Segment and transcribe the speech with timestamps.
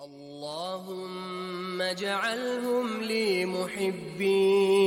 [0.00, 4.80] اللهم اجعلهم لي محبين.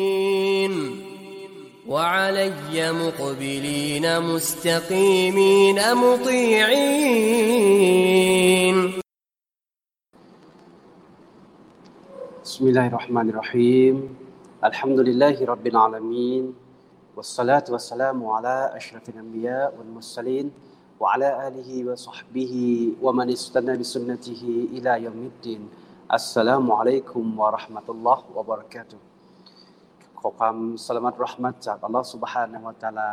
[1.87, 7.13] وعلي مقبلين مستقيمين مطيعين.
[12.43, 14.17] بسم الله الرحمن الرحيم.
[14.63, 16.53] الحمد لله رب العالمين.
[17.15, 20.51] والصلاة والسلام على أشرف الأنبياء والمرسلين
[21.02, 22.54] وعلى آله وصحبه
[23.04, 24.42] ومن استنى بسنته
[24.76, 25.62] إلى يوم الدين
[26.18, 29.00] السلام عليكم ورحمة الله وبركاته
[30.20, 33.08] ขอความสลามัตรหมัดจากอัลลอฮฺสุบฮานะฮุวาตาลา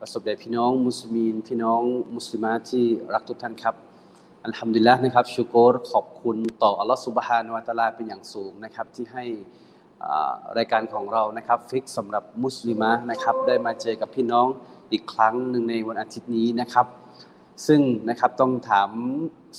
[0.00, 1.82] ประสบแด่พี่น้องมุสลิมพี่น้อง
[2.16, 3.74] มุสลิมาที่รักทุกท่านครับ
[4.44, 9.24] อัลฮัมดุลิลละนะครับชูโกรขอบคุณต่ออัลลอฮฺสุบฮานะฮุวาตาลาเป็นอย่างสูงนะครับที่ให้
[10.58, 14.46] รายการของเรานะครับฟิกสำหรับมุสลิมะนะครับได้มาเจอกับพี่น้อง
[14.92, 16.86] อีกครั้งหนึ่งในวันอาทิตย์นี้นะครับ
[17.67, 18.89] ซึ่งนะครับต้องถาม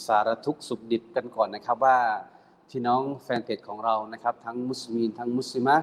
[0.07, 1.99] สารทุกสุขดิบกันก่อนนะครับว่า
[2.71, 5.77] พี่น้องแฟนเพจของเรานะครับ ทั้งมุสลิมทั้งมุสลิมะ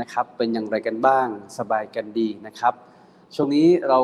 [0.00, 1.26] นะครับ เป็นอย่างไรกันบ้าง
[1.58, 2.74] สบายกันดีนะครับ
[3.34, 4.00] ช่วงนี้เรา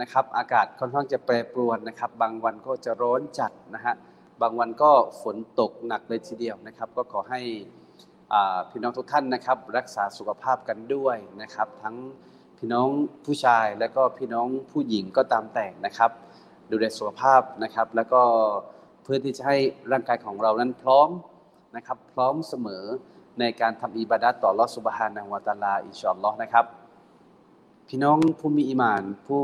[0.00, 3.94] นะครับอากาศค่อนข้างจะแปรปรวนนะครับ บางวันก็จะร้อนจัดนะฮะ
[4.42, 4.90] บางวันก็
[5.22, 7.40] ฝนตกหนักเลยทีเดียวนะครับ ก็ขอให้
[8.70, 11.96] พี่น้องทุกท่านนะครับ รักษาสุขภาพกันด้วยนะครับ ทั้ง
[12.58, 12.88] พี่น้อง
[13.24, 16.10] ผู้ชายและก็พี่น้องผู้หญิงก็ตามแต่นะครับ
[16.70, 18.22] ดูแลสุขภาพนะครับ แล้วก็
[19.02, 19.56] เพื่อที่จะให้
[19.92, 21.08] ร่างกายของเรานั้นพร้อม
[21.76, 22.84] นะครับ พร้อมเสมอ
[23.40, 26.64] ในการทำอิบาดัตต่อลอสุบฮานะฮวาตาลาอิชอัลลอฮ์นะครับ
[27.88, 29.42] พี่น้องผู้มีอิมานผู้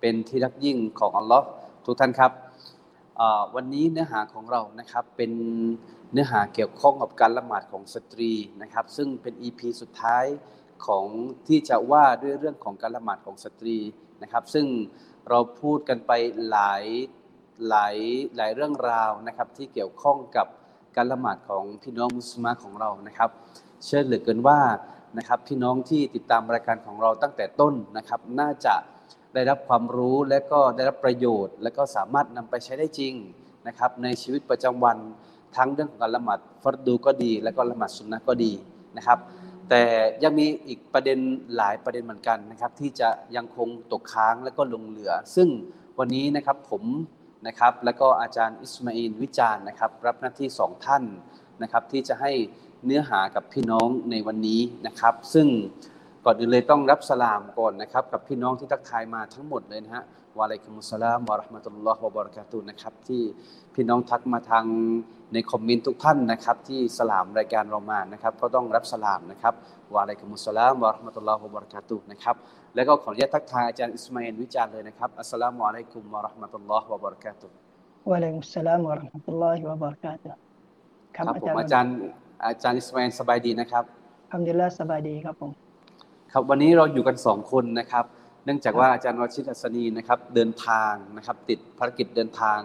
[0.00, 1.46] เป็นที่รักยิ่งของอัลลอฮ์
[1.86, 2.32] ทุกท่านครับ
[3.54, 5.32] วันนี้เนื้อหาของเรานะครับเป็น
[6.12, 10.24] เนื้อหาเกี่ยวข้องกับการละหมาดของสตรีนะครับ ซึ่งเป็น EP สุดท้าย
[10.86, 11.06] ของ
[11.46, 13.76] ที่จะว่าด้วยเรื่องของการละหมาดของสตรี
[14.22, 14.66] นะครับ ซึ่ง
[15.28, 16.12] เราพูดกันไป
[16.50, 16.84] หลาย
[17.68, 17.96] หลาย
[18.36, 20.46] หลายเรื่องราวนะครับ ที่เกี่ยวข้องกับ
[20.96, 23.30] การละหมาดของพี่น้องมุสลิมของเรานะครับ
[23.84, 24.60] เชื่อเหลือเกินว่า
[25.18, 28.74] นะครับพี่น้องที่ติดตามรายการของเราตั้งแต่ต้นนะครับ น่าจะ
[29.34, 33.14] ได้รับความรู้และก็ได้รับประโยชน์ และก็สามารถนำไปใช้ได้จริง
[33.66, 34.96] นะครับ ในชีวิตประจำวัน
[35.56, 38.52] ทั้งเรื่องของการละหมาดฟัดดูก็ดี และก็ละหมาดสุนนะก็ดี
[38.96, 39.18] นะครับ
[39.70, 39.82] แต่
[40.22, 41.18] ยังมีอีกประเด็น
[41.56, 45.48] หลายประเด็นเหมือนกันนะครับ ที่จะยังคงตกค้างและก็ลงเหลือ ซึ่ง
[45.98, 46.84] วันนี้นะครับผม
[47.46, 51.04] นะครับและก็อาจารย์อิสมาอินวิจารณ์นะครับ รับหน้าที่สองท่าน
[51.62, 52.32] นะครับ ที่จะให้
[52.84, 55.46] เนื้อหากับพี่น้องในวันนี้นะครับ ซึ่ง
[56.24, 60.04] ก่อนอื่นเลยต้องรับสลามก่อนนะครับ กับพี่น้องที่ทักทายมาทั้งหมดเลยนะฮะ
[60.38, 63.22] وعليكم السلام ورحمة الله وبركاته นะครับที่
[63.74, 64.64] พี่น้องทักมาทาง
[65.32, 69.54] ใน comment ทุกท่านนะครับที่สลามรายการเรามานะครับก็ต้องรับสลามนะครับ
[69.94, 72.36] وعليكم السلام ورحمة الله وبركاته นะครับ
[72.74, 77.46] แล้วก็ขออนุญาตทักทายอาจารย์อิสมาอิลวิจารณ์เลยนะครับالسلام عليكم ورحمة الله وبركاته
[78.10, 80.28] وعليكم السلام ورحمة الله وبركاته
[81.16, 81.94] ครับผมอาจารย์
[82.46, 83.84] อาจารย์อิสมาอิลสบายดีนะครับ
[84.34, 85.63] الحمد للهสบายดีครับผม
[86.36, 88.04] ครับวันนี้เราอยู่กันสองคนนะครับ
[88.44, 92.58] เนื่องจากว่าอาจารย์วชิตอัศนีนะครับเดินทางนะครับติดภารกิจเดินทาง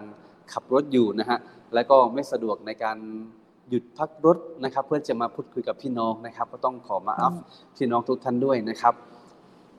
[0.52, 1.38] ขับรถอยู่นะฮะ
[1.74, 2.98] และก็ไม่สะดวกในการ
[3.68, 7.32] หยุดพักรถนะครับ เพื่อจะมาพูดคุยกับพี่น้องนะครับ ก็ต้องขอมาอัพ
[7.76, 8.94] พี่น้องทุกท่านด้วยนะครับ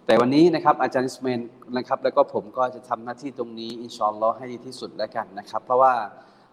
[0.05, 1.39] แต่วันนี้นะครับอาจารย์สเมน
[1.77, 5.93] นะครับ แล้วก็ผมก็จะทำหน้าที่ตรงนี้อินชอนล้อให้ดีที่สุดแล้วกันนะครับ เพราะว่า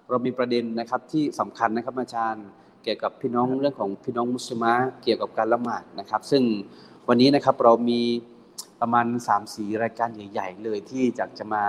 [0.09, 2.47] เรามีประเด็นนะครับที่สำคัญนะครับอาจารย์
[2.83, 4.65] เกี่ยวกับพี่น้องเรื่องของพี่น้องมุสลิม
[5.03, 6.43] เกี่ยวกับการละหมาดนะครับ ซึ่ง
[7.11, 8.01] วันนี้นะครับเรามี
[8.81, 11.65] ประมาณ3ามสีรายการใหญ่ ๆ เลยที่อยากจะมา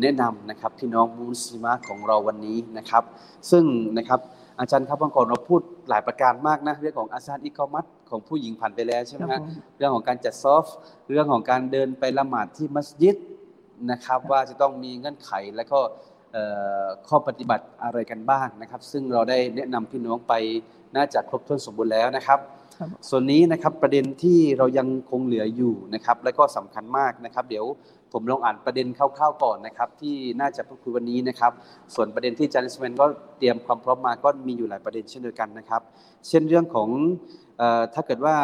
[0.00, 3.04] แนะนำนะครับพี่น้องมุสลิมของเราวันนี้นะครับ
[3.50, 3.64] ซึ่ง
[3.98, 4.20] นะครับ
[4.60, 9.40] อาจารย์ครับบางก่อนเราพูดหลายประการมากนะเรื่องของอาซานอิกอมัตของผู้หญิงผ่านไปแล้วใช่ไหมฮะ
[9.76, 10.64] เรื่องของการจัดซอฟ
[11.10, 13.16] เรื่องของการเดินไปละหมาดที่มัสยิด
[13.90, 15.78] นะครับ ว่าจะต้องมีเงื่อนไขและก็
[17.08, 20.34] ข้อปฏิบัติอะไรกันบ้างนะครับ ซึ่งเราได้แนะนำพี่น้องไป
[20.96, 22.40] น่าจะครบถ้วนสมบูรณ์แล้วนะครับ
[23.10, 27.64] ส่วนนี้นะครับประเด็นที่เรายังคงเหลืออยู่นะครับและก็สำคัญมากนะครับ เดี๋ยว
[28.12, 31.52] ผมลองอ่านประเด็นคร่าวๆก่อนนะครับ ที่น่าจะพูดคุยวันนี้นะครับ
[31.94, 33.06] ส่วนประเด็นที่จันสเมนก็
[33.38, 35.82] เตรียมความพร้อมมาก็มีอยู่หลายประเด็นเช่นเดียวกันนะครับ
[36.28, 36.88] เช่นเรื่องของ
[37.94, 38.36] ถ้าเกิดว่า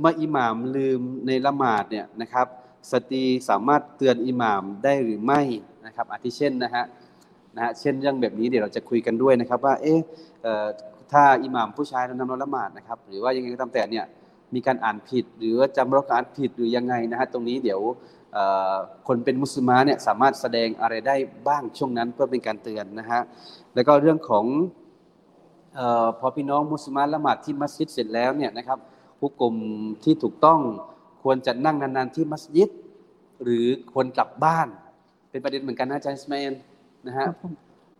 [0.00, 2.46] เมื่ออิหม่ามลืมในละหมาดเนี่ยนะครับ
[2.92, 5.40] สตีสามารถเตือนอิหม่ามได้หรือไม่
[5.86, 6.84] นะครับอาทิเช่นนะฮะ
[7.56, 10.00] นะฮะเช่นเรื่องแบบนี้เดี๋ยวเราจะคุยกันด้วยนะครับว่าเอ๊ะ
[11.12, 14.04] ถ้าอิหม่ามผู้ชายนำนละหมาดนะครับ หรือว่ายังไงก็ตามแต่เนี่ย
[14.54, 17.80] มีการอ่านผิด หรือว่าจำรักอ่านผิดหรือยังไงนะฮะตรงนี้เดี๋ยว
[19.06, 21.16] คนเป็นมุสลิมเนี่ยสามารถแสดงอะไรได้
[21.48, 23.20] บ้างช่วงนั้นเพื่อเป็นการเตือนนะฮะ
[23.74, 24.44] แล้วก็เรื่องของ
[25.78, 25.80] อ
[26.18, 28.78] พอพี่น้องมุสลิมละหมาดที่มัสยิดเสร็จแล้วเนี่ยนะครับ
[29.18, 29.54] ผู้กลุ่ม
[30.04, 30.60] ที่ถูกต้อง
[31.22, 32.70] ควรจะนั่งนานๆที่มัสยิด
[33.42, 34.68] หรือควรกลับบ้าน
[35.30, 36.42] เป็นประเด็นเหมือนกันนะอาจารย์สมัย
[37.06, 37.26] นะฮะ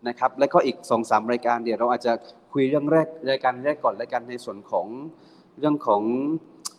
[0.07, 2.13] นะครับ แล้วก็อีกสองสามรายการเดี๋ยวเราอาจจะ
[2.53, 4.87] คุยเรื่องแรกรายการแรกก่อนรายการในส่วนของ
[5.59, 6.01] เรื่องของ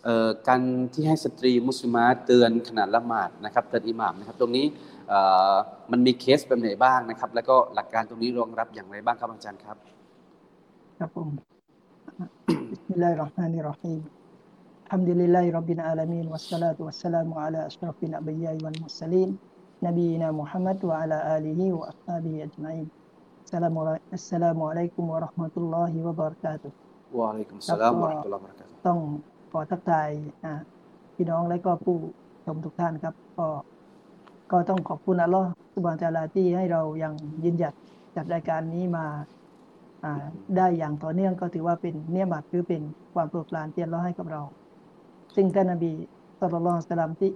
[0.04, 0.62] เอ่อการ
[0.94, 4.66] ที่ให้สตรีมุสลิมาเตือนขณะละหมาดนะครับเตือนอิหม่ามนะครับ ตรงนี้
[5.08, 5.20] เอ่
[5.52, 5.54] อ
[5.93, 9.76] มันมีเคสแบบไหนบ้างนะครับ แล้วก็หลักการตรงนี้รองรับอย่างไรบ้างครับอาจารย์ครับ
[10.98, 11.31] ครับผม
[12.72, 14.00] بسم الله الرحمن الرحيم
[14.87, 19.31] الحمد لله رب العالمين والصلاة والسلام على أشرف الأنبياء والمرسلين
[19.87, 22.87] نبينا محمد وعلى آله وأصحابه أجمعين
[23.50, 26.70] السلام علي- السلام عليكم ورحمة الله وبركاته
[27.19, 28.98] วะอะลัยกุมสสลามวะเราะห์มะตุลลอฮ์วะบะเราะกาตุฮ์ ต้อง
[29.52, 30.08] ขอทักทาย
[30.44, 30.52] อ่า
[31.14, 31.96] พี่น้องและก็ผู้
[32.44, 33.46] ชมทุกท่านครับ ก็
[34.52, 37.12] ก็ต้องขอบคุณอัลลอฮ์สุบฮานะฮูวะตะอาลาที่ให้เรายัง
[37.44, 37.75] ยืนหยัด
[38.16, 39.06] จัดรายการนี้มา
[40.04, 40.25] อ่า
[40.56, 42.82] ได้อย่างต่อเนื่องก็ถือว่าเป็นเนียมัดหรือเป็น
[43.14, 44.43] ความโปรดปรานที่อัลลอฮ์ให้กับเรา
[45.34, 45.93] ซึ่งท่านนบี
[46.38, 47.31] สุลต่านละฮ์สลามที่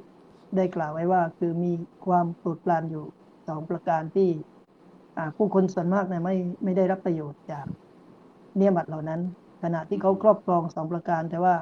[0.56, 1.72] ได้กล่าวไว้ว่า คือมี
[2.06, 3.04] ความโปรดปรานอยู่
[3.48, 4.53] สองประการที่อ่า
[5.37, 7.65] ผู้คนส่วนมากเนี่ยไม่ไม่ได้รับประโยชน์จาก
[8.57, 9.21] เนียมัดเหล่านั้น
[9.63, 11.55] ขณะที่เขาครอบครองสองประการ แต่ว่า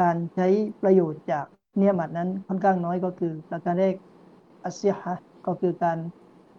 [0.00, 0.46] การใช้
[0.82, 1.46] ประโยชน์จาก
[1.76, 3.94] เนียมัดนั้นค่อนข้างน้อยก็คือ ประการแรก
[4.64, 5.98] อัสซิฮะห์ก็คือการ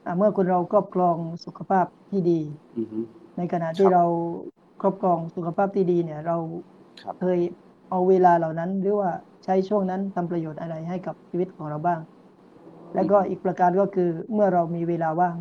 [0.05, 2.39] อ่าเมื่อคนเราครอบครองสุขภาพที่ดี
[2.77, 2.99] อือฮึ
[3.37, 4.03] ในขณะที่ครับเรา
[4.81, 6.37] ครอบครองสุขภาพที่ดีเนี่ย เรา
[7.01, 7.39] ครับเคย
[7.89, 9.11] เอาเวลาเหล่านั้น หรือว่า
[9.43, 11.99] ใช้ช่วงนั้นทำประโยชน์อะไรให้กับชีวิตของเราบ้าง
[12.93, 15.35] แล้วก็อีกประการก็คือเมื่อเรามีเวลาว่าง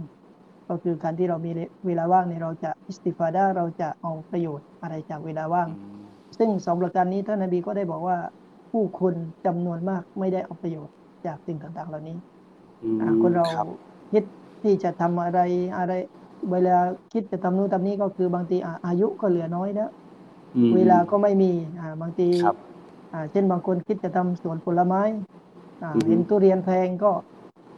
[0.72, 1.50] ก็คือการที่เรามี
[1.86, 5.70] เวลาว่างเนี่ยเราจะอิสติฟาดาเราจะเอาประโยชน์อะไรจากเวลาว่างอื
[6.00, 8.18] มซึ่งสองประการนี้ท่านนบีก็ได้บอกว่า
[8.72, 9.14] ผู้คน
[9.46, 10.94] จำนวนมากไม่ได้เอาประโยชน์
[11.26, 12.16] จากสิ่งต่างๆ เหล่านี้
[12.82, 13.66] อืมอ่าคนเราครับ
[14.12, 14.24] คิด
[14.62, 15.40] ที่จะทำอะไร
[15.78, 15.92] อะไร
[16.52, 16.76] เวลา
[17.12, 19.90] คิดจะทำนู่นทำนี้ก็คือบางทีอ่าอายุก็เหลือน้อยแล้ว
[20.56, 22.56] อืมเวลาก็ไม่มีอ่าบางทีครับ
[23.12, 25.02] อ่าเช่นบางคนคิดจะทำสวนผลไม้
[25.82, 27.12] อ่าอือฮึเห็นทุเรียนแพงก็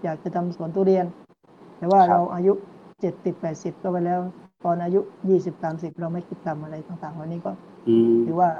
[0.02, 1.06] อยากจะทำสวนทุเรียน
[1.76, 2.52] แต่ว่าครับเราอายุ
[3.00, 4.20] เจ็ดสิบแปดสิบก็ไปแล้ว
[4.64, 7.52] ตอนอายุยี่สิบสามสิบเราไม่คิดทำอะไรต่างๆเหล่านี้ก็
[7.88, 8.50] อืมถือว่า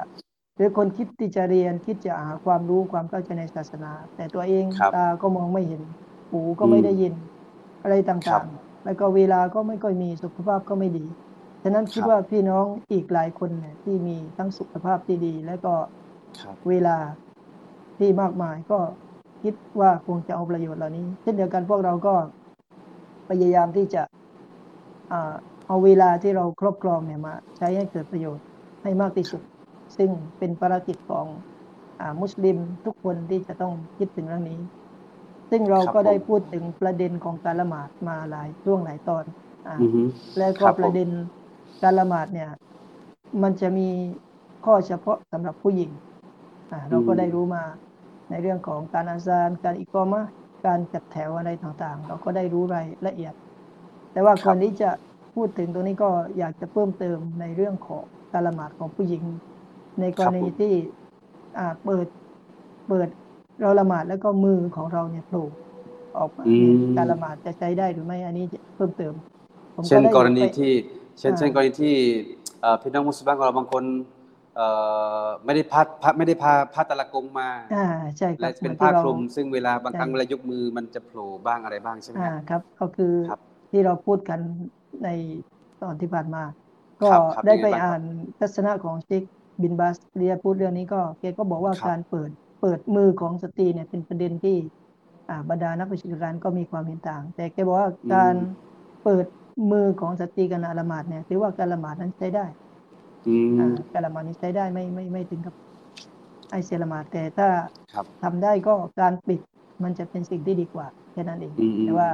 [0.56, 5.82] หรือคนคิดที่จะเรียนคิดจะหาความรู้ความเข้าใจในศาสนา แต่ตัวเองครับตาก็มองไม่เห็น
[6.31, 7.14] หูก็ไม่อืมได้ยิน
[7.82, 7.94] อะไร
[8.26, 11.06] ครัต่าบงๆ แล้วก็เวลาก็ไม่ค่อยมีสุขภาพก็ไม่ดี
[11.62, 15.75] ฉะนั้นคิดครับว่าพี่น้องอีกหลายคนเนี่ยที่มีทั้งสุขภาพที่ดี และก็
[16.40, 16.96] ครับเวลา
[17.98, 18.78] ที่มากมายก็
[19.42, 22.14] คิดว่าคงจะเอาประโยชน์เหล่านี้ เช่นเดียวกันพวกเราก็
[23.28, 24.24] พยายามที่จะอ่า
[25.66, 28.44] เอาเวลาที่เราครอบครองเนี่ยมาใช้ให้เกิดประโยชน์
[28.82, 29.42] ให้มากที่สุด
[29.96, 31.26] ซึ่งเป็นภารกิจของ
[32.00, 34.60] อามุสลิมทุกคนที่จะต้องคิดถึงเรื่องนี้
[35.50, 39.24] ซึ่งเราครับก็ได้ผมพูดถึงประเด็นของการละหมาดมาหลายช่วงหลายตอน
[39.68, 40.02] อาอือฮึ
[40.38, 41.08] แล้วคก็รับผมประเด็น
[41.82, 42.50] การละหมาดเนี่ย
[43.42, 43.88] มันจะมี
[44.64, 45.90] ข้อเฉพาะสำหรับผู้หญิง
[46.70, 47.64] อ่าเราก็ได้รู้มา
[48.30, 50.30] ในเรื่องของการอาซานการอิกอมะห์
[50.66, 53.34] การจัดแถวอะไรต่างๆ เราก็ได้รู้รายละเอียด
[54.14, 54.87] แต่ว่าครับก่อนที่จะ
[55.34, 56.06] พูดถึงตรงนี้ก็
[56.38, 59.25] อยากจะเพิ่มเติมในเรื่องของการละหมาดของผู้หญิง
[60.00, 60.69] ในกรณีที่
[61.56, 62.06] อ่าเปิด
[62.87, 63.08] เปิด
[63.58, 65.40] เราละหมาดแล้วก็มือของเราเนี่ยโผล่
[66.14, 69.14] ออกมาอืมการละหมาดจะใช้ได้หรือไม่อันนี้จะเพิ่มเติม
[69.75, 70.72] ผมเช่นได้กรณีไปที่
[71.19, 71.94] เช่นอ่าเช่นกรณีที่
[72.61, 73.84] เอ่อพี่น้องมุสลิมของเราบางคน
[74.56, 74.66] เอ่
[75.25, 77.76] อไม่ได้พาพาไม่ได้พาผ้าตะละกงมาอ่า
[78.19, 83.38] ใช่ครัและบเป็นหมือผ้าที่เรคลุมซึ่งเวลาบางครั้งใช่เวลายกมือมันจะโผล่บ้างอะไรบ้างใช่ไหมอ่าครับครับก็คือครับ
[83.75, 84.41] ที่เราพูดกัน
[85.05, 85.09] ใน
[85.82, 86.43] ตอนที่ผ่านมา
[87.03, 88.03] ก็ครับครับได้ยังไงไปบ้างครับอ่าน
[88.40, 89.23] ทัศนะของเชค
[89.62, 94.57] บินบาสเรียพูดเรื่องนี้ก็แกก็บอกว่าครับการเปิดเปิดมือของสตรีเนี่ยเป็นประเด็นที่
[95.28, 98.35] อ่าบรรดานักวิชาการก็มีความเห็นต่าง แต่แกบอกว่าการ
[99.02, 99.26] เปิด
[99.71, 102.47] มือของสตรีขณะละหมาดเนี่ยถือว่าการละหมาดนั้นใช้ได้
[103.26, 105.54] อืมอ่าการละหมาดนี้ใช้ได้ไม่ไม่ไม่ถึงกับ
[106.50, 107.49] ไอเสียละหมาดแต่ถ้า
[107.93, 109.40] ครับทำได้ก็การปิด
[109.85, 112.09] มันจะเป็นสิ่งที่ดีกว่าแค่นั้นเองอืมอืมแต่ว่า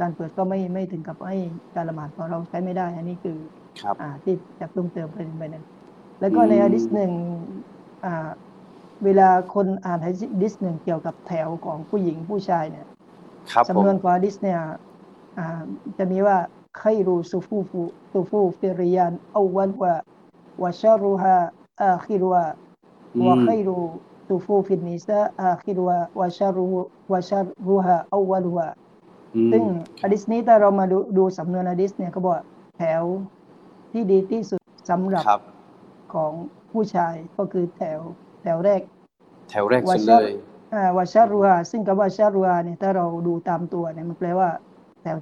[0.00, 1.36] การเปิดก็ไม่ไม่ถึงกับให้
[1.74, 3.32] การละหมาดของเราใช้ไม่ได้ อันนี้คือ
[3.80, 5.64] ครับอ่าที่จะเพิ่มเติมประเด็นไปนั้น
[6.20, 7.12] แล้วก็ในอืมฮะดิษหนึ่ง
[8.04, 8.08] อ่า
[9.04, 10.12] เวลาคนอ่านฮะ
[10.42, 12.86] ดิษหนึ่งเกี่ยวกับแถวของผู้หญิงผู้ชายเนี่ย
[13.52, 14.60] ครับผมสำนวนของฮะดิษเนี่ย
[15.38, 15.62] อ่า
[15.98, 16.38] จะมีว่า
[16.76, 17.80] ไครูซูฟูฟู
[18.12, 19.94] ซูฟูฟิริยานอวันวะ
[20.62, 21.36] วะชารุฮา
[21.80, 22.44] อาคิรวะ
[23.14, 23.78] อืมวะไครู
[24.26, 26.66] ซูฟูฟินนิซาอาคิรวะวะชารุ
[27.12, 28.85] วะชารุฮาอวันวะอืม
[29.52, 29.62] ซึ่ง
[30.02, 32.44] อะดิษนี้ถ้าเรามาดูดูสำนวนอะดิษเนี่ยเขาบอกว่า
[32.78, 33.02] แถว
[33.92, 35.42] ที่ดีที่สุดสำหรับครับ
[36.14, 36.32] ของ
[36.72, 37.98] ผู้ชายก็คือแถว
[38.42, 38.80] แถวแรก
[39.50, 40.32] แถวแรกสุดเลย
[40.74, 44.48] อ่าวาชารุฮาซึ่งคำว่าชารุฮาเนี่ยถ้าเราดูตามตัวเนี่ยมันแปลว่า
[45.02, 45.16] แถว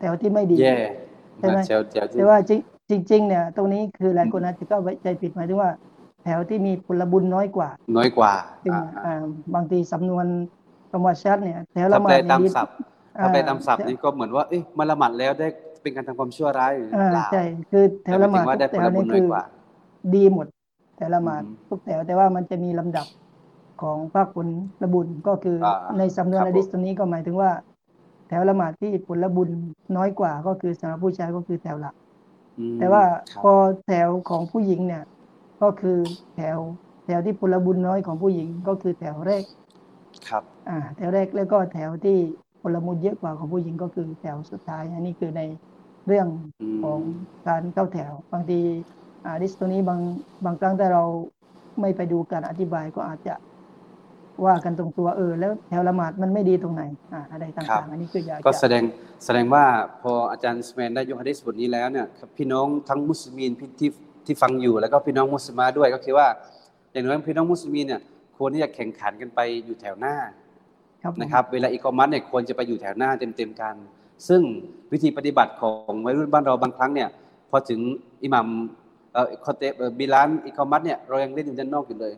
[0.00, 0.76] แถวที่ไม่ดีแย่
[1.38, 2.50] ใช่ไหมแถวแถวที่แต่ว่าจ
[2.90, 5.70] ริงจริงๆเนี่ย ตรงนี้คือหลายคนอาจจะเข้าใจผิดหมายถึงว่า
[6.24, 8.32] แถวที่มีผลบุญน้อยกว่า น้อยกว่า
[8.64, 9.22] ซึ่งอ่าอ่า
[9.54, 10.26] บางทีสำนวน
[10.90, 12.74] คำว่าชัดเนี่ย แถวละถ้าหมาแปลดตามเนี่ยศัพท์
[13.22, 15.48] ถ้าแปลตามศัพท์นี่ก็เหมือนว่าเอ๊ะมาละหมาดแล้วได้
[15.82, 19.42] เป็นการทำความชั่วร้ายหรืออ่าเปล่าใช่คือแถวละหมาดแต่หมายถึงว่าได้ทุกแถวผลบุนี่ญน้อยคือกว่า
[20.14, 20.46] ดีหมด
[20.98, 23.06] แต่ละหมาดอืมทุกแถวแต่ว่ามันจะมีลำดับ
[23.82, 24.48] ของภาคผล
[24.82, 27.50] ละบุญก็คืออาในสำนวนครับอะดิษผมตัวนี้ก็หมายถึงว่า
[28.28, 29.50] แถวละหมาดที่ผลบุญ
[29.96, 31.94] น้อยกว่าก็คือสำหรับผู้ชายก็คือแถวหลัก
[32.58, 33.52] อืมแต่ว่าครับพอ
[33.86, 35.04] แถวของผู้หญิงเนี่ย
[35.62, 35.98] ก็คือ
[36.36, 36.58] แถว
[37.04, 39.44] แถวที่ผลบุญน้อยของผู้หญิงก็คือแถวแรก
[40.28, 42.18] ครับ อ่า แถวแรกแล้วก็แถวที่
[42.62, 45.42] ผลบุญเยอะกว่าของผู้หญิงก็คือแถวสุดท้าย อันนี้คือใน
[46.06, 46.26] เรื่อง
[46.62, 47.00] อืมของ
[47.48, 48.60] การเข้าแถว บางที
[49.24, 50.00] อ่าดิสตัวนี้บาง
[50.44, 51.04] บางครั้งถ้าเรา
[51.80, 53.34] ไม่ไปดูการอธิบายก็อาจจะ
[54.46, 58.82] ว่ากันตรงตัวเออ แล้วแถวละหมาดมันไม่ดีตรงไหนอ่าอะไรครัต่างบๆอันนี้คืออยากก็จะแสดง
[59.24, 59.64] แสดงว่า
[60.02, 63.90] พออาจารย์สแมนได้ยกฮะดิษบทนี้แล้วเนี่ยครับพี่น้องทั้งมุสลิมที่ที่
[64.26, 66.26] ที่ฟังอยู่แล้วก็พี่น้องมุสลิมาด้วยก็คือว่า
[66.92, 68.00] อย่างน้อยพี่น้องมุสลิมเนี่ย
[68.36, 70.47] ควรที่จะแข่งขันกันไปอยู่แถวหน้าครับผม
[71.20, 73.74] นะครับเวลาอีกอมัสเนี่ยควรจะไปอยู่แถวหน้าเต็มๆกัน
[74.28, 74.42] ซึ่ง
[74.92, 77.08] วิธีปฏิบัติของวัยรุ่นบ้านเราบางครั้งเนี่ย
[77.50, 77.80] พอถึง
[78.22, 78.46] อิหมัม
[79.12, 82.14] เอ่อคอเตบเอ่อบิลานอีกอมัสเนี่ยเรายังเล่นอยู่ด้านนอกอยู่เลย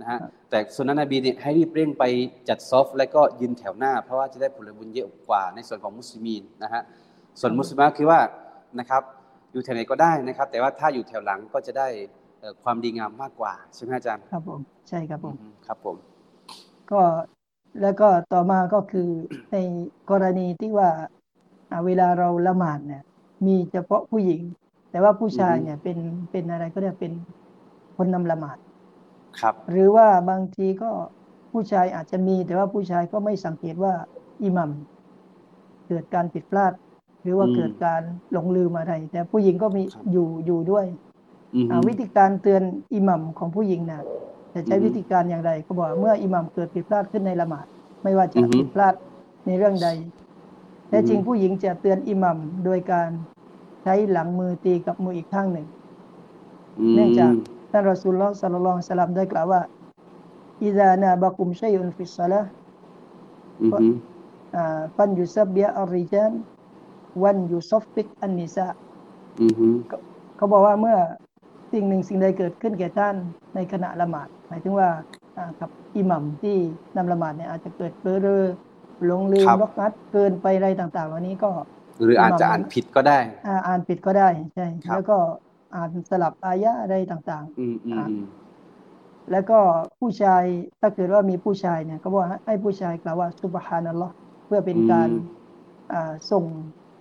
[0.00, 0.18] นะฮะ
[0.50, 2.04] แต่สุนนะนบีเนี่ยให้รีบเร่งไป
[2.48, 6.82] จัดซอฟต์และก็ยืนแถวหน้า เพราะว่าจะได้ผลบุญเยอะกว่าในส่วนของมุสลิมีนนะฮะ
[7.40, 8.20] ส่วนมุสลิมะคือว่า
[8.80, 9.02] นะครับ
[9.52, 11.88] อยู่แถวไหนก็ได้นะครับ แต่ว่าถ้าอยู่แถวหลังก็จะได้
[12.40, 15.96] เอ่อความดีงามมากกว่าใช่ไหมอาจารย์ครับผมใช่ครับผมอืมครับผม
[16.90, 17.00] ก็
[17.80, 19.08] แล้วก็ต่อมาก็คือ
[19.52, 19.56] ใน
[20.10, 20.90] กรณีที่ว่า
[21.70, 23.02] อ่าเวลาเราละหมาดเนี่ย
[23.46, 24.40] มีเฉพาะผู้หญิง
[24.90, 25.98] แต่ว่าผู้ชายเนี่ยเป็น
[26.30, 27.12] เป็นอะไรก็เรียกเป็น
[27.96, 28.58] คนนำละหมาด
[29.40, 30.90] ครับ หรือว่าบางทีก็
[31.52, 33.94] ผู้ชายอาจจะมีแต่ว่าผู้ชายก็ไม่สังเกตว่า
[34.42, 34.70] อิหมัม
[35.86, 36.72] เกิดการผิดพลาด
[37.22, 40.86] หรือว่าอืมเกิดการหลงลืมอะไร แต่ผู้หญิงก็มีครับอยู่อยู่ด้วย
[41.54, 42.62] อือฮึอ่าวิธีการเตือน
[42.94, 44.02] อิหมัมของผู้หญิงนะ
[44.54, 47.66] จะใช้อือฮึวิธีการอย่างไรก็บอกว่าเมื่ออิหมัมเกิดผิดพลาดขึ้นในละหมาด
[48.02, 48.94] ไม่ว่าจะอือฮึผิดพลาด
[49.46, 49.88] ในเรื่องใด
[50.88, 53.10] แต่อือฮึจริงผู้หญิงจะเตือนอิหมัมโดยการ
[53.82, 55.66] ใช้หลังมือตีกับมืออีกข้างหนึ่ง
[56.78, 57.32] มเนื่องจาก
[57.70, 59.60] ท่านรอสูลลอฮ์صلى الله عليه وسلمได้กล่าวว่า
[60.62, 62.50] إذا نابكم شيء في الصلاة
[63.62, 63.86] อือฮึ
[64.56, 66.32] อ่าفليسبح الرجال
[67.22, 68.66] وليصفق النساء
[69.40, 69.68] อือฮึ
[70.36, 70.96] เขาบอกว่าเมื่อ
[71.72, 73.16] สิ่งหนึ่งสิ่งใดเกิดขึ้นแก่ท่าน
[73.54, 74.88] ในขณะละหมาดหมายถึงว่า
[75.36, 76.56] อ่ากับอิหม่ามที่
[76.96, 78.44] นำละหมาดเนี่ยอาจจะเกิดเบลอเรอ
[79.04, 81.50] หลงลืมครับล็อกนัดเกินไปอะไรต่างๆวันนี้ก็
[82.04, 85.16] หรืออาจจะอ่านผิดก็ได้อ่าอ่านผิดก็ได้ใช่ครับแล้วก็
[85.74, 89.58] อ่านสลับอายะอะไรต่างอืมอืมอืมๆแล้วก็
[90.00, 90.44] ผู้ชาย
[90.80, 94.14] ถ้าเกิดว่ามีผู้ชายเนี่ย ก็บอกให้ให้ผู้ชายกล่าวว่าซุบฮานัลลอฮ์
[94.46, 95.18] เพื่อเป็นการอืม
[95.92, 96.44] อ่าส่ง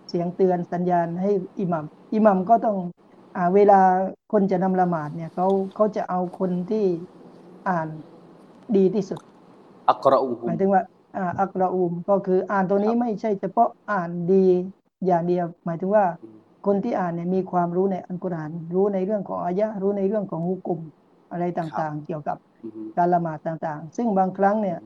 [0.07, 2.98] เสียงเตือนสัญญาณให้อิหมัมอิหมัมก็ต้องอ่า
[3.55, 3.81] เวลา
[4.31, 6.85] คนจะนำละหมาดเนี่ยเขาเขาจะเอาคนที่
[7.67, 7.87] อ่าน
[8.75, 9.19] ดีที่สุด
[9.89, 10.83] อักรออูฮุหมายถึงว่า
[11.15, 14.45] อ่าอักรออูมก็คืออ่านตัวนี้ไม่ใช่เฉพาะอ่านดี
[15.05, 16.05] อย่างเดียว หมายถึงว่า
[16.65, 20.79] คนที่อ่านเนี่ยมีความรู้ในอัลกุรอานรู้ในเรื่องของอายะห์รู้ในเรื่องของฮุกุม
[21.31, 24.77] อะไรต่างๆ เกี่ยวกับอือฮึการละหมาดต่างๆ ซึ่งบางครั้งเนี่ย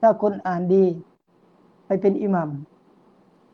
[0.00, 0.84] ถ้าคนอ่านดี
[1.86, 2.50] ไปเป็นอิหมัม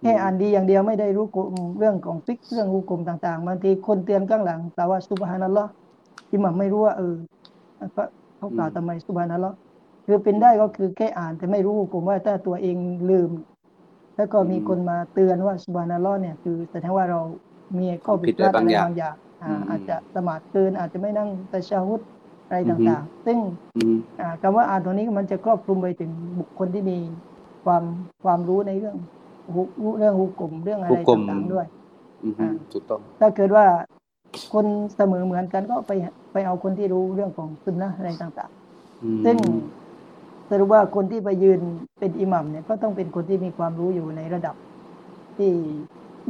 [0.01, 5.71] แค่อ่านดีอย่างเดียวไม่ได้รู้กลุ่มเรื่องของฟิกเรื่องฮุกุมต่างๆบางทีคนเตือนข้างหลังกล่าวว่าซุบฮานัลลอฮ์
[6.33, 7.15] อิหมัมไม่รู้ว่าเออ
[7.93, 8.05] เขา
[8.37, 9.57] เขากล่าวทำไมซุบฮานัลลอฮ์
[10.07, 12.77] คือเป็นได้ก็คือแค่อ่านแต่ไม่รู้ฮุกุมว่าถ้าตัวเอง
[13.11, 13.31] ลืม
[14.17, 17.21] แล้วก็มีคนมาเตือนว่าซุบฮานัลลอฮ์เนี่ย คือแสดงว่าเรา
[17.79, 22.01] มีข้อผิดพลาดอะไรบางอย่างอ่าอาจจะละหมาดเกินอาจจะไม่นั่งตะชาฮุด
[22.47, 23.39] อะไรต่างๆ ซึ่ง
[23.77, 26.99] อืมอ่าคำว่าอ่านตรงนี้มันจะครอบคลุมไปถึงบุคคลที่มี
[27.65, 27.83] ความ
[28.25, 28.97] ความรู้ในเรื่อง
[29.55, 29.63] ฮุ
[29.99, 31.67] เรื่องฮุกกลมเรื่องอะไรฮุกกลมต่างๆด้วย
[32.25, 33.67] อือฮึอ่าถูกต้อง ถ้าเกิดว่า
[34.55, 35.93] คนเสมอเหมือนกันก็ไป
[36.33, 38.51] ไปเอาคนที่รู้เรื่องของสุนนะอะไรต่าง
[39.05, 39.37] อืมๆซึ่ง
[40.51, 41.61] สรุปว่าคนที่ไปยืน
[42.01, 44.55] เป็นอิหมัมเนี่ยก็ต้องเป็นคนที่มีความรู้อยู่ในระดับ
[45.39, 45.53] ที่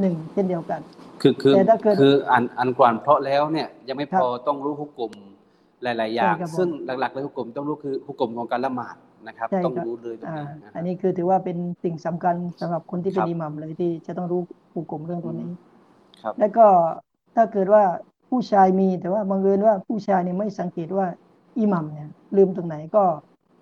[0.00, 0.80] หนึ่งเช่นเดียวกัน
[1.20, 5.12] คือคือแต่ถ้าเกิดคืออ่านอ่านกว่านเพราะแล้วเนี่ยยังไม่ครัพบอต้องรู้ฮุกกลม
[5.82, 6.68] หลาย ๆ อย่างใช่ครับผมซึ่ง
[7.00, 8.96] หลักๆเลยฮุกกลมต้องรู้คือฮุกกลมของการละหมาด
[9.28, 14.40] นะครับใช่ต้องครับรู้เลยตรงอ่านี้นะคอัรับนนี้คือถือว่าเป็นสิ่งสำคัญสำหรับคนที่เป็คนรับอิหมัมเลยที่จะต้องรู้
[14.74, 15.50] ฮุกกลมเรื่องตัวนี้
[16.22, 16.66] ครับ แล้วก็
[17.34, 17.84] ถ้าเกิดว่า
[18.30, 21.06] ผู้ชายมีแต่ว่าบังเอิญว่าผู้ชายเนี่ยไม่สังเกตว่า
[21.58, 23.04] อิหมัมเนี่ยลืมตรงไหนก็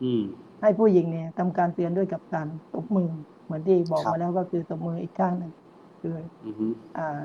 [0.03, 0.23] อืม
[0.61, 3.11] ให้ผู้หญิงเนี่ยทำการเตือนด้วยกับการตบมือ
[3.45, 5.53] เหมือนที่บอกครับมาแล้วก็คือตบมืออีกข้างหนึ่ง
[6.01, 6.67] คืออือฮึ
[6.97, 7.23] อ่า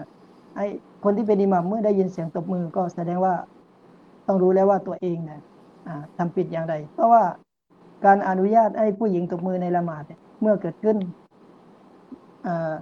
[0.56, 0.66] ให้
[1.04, 3.34] คนที่เป็นอิหมัมเมื่อได้ยินเสียงตบมือก็แสดงว่า
[4.28, 5.42] ต้องรู้แล้วว่าตัวเองเนี่ย
[5.88, 7.24] อ่าทำผิดอย่างไร เพราะว่า
[8.06, 10.98] การอนุญาตให้ผู้หญิงตบมือในละหมาดเนี่ยเมื่อเกิดขึ้น
[12.48, 12.74] อ่า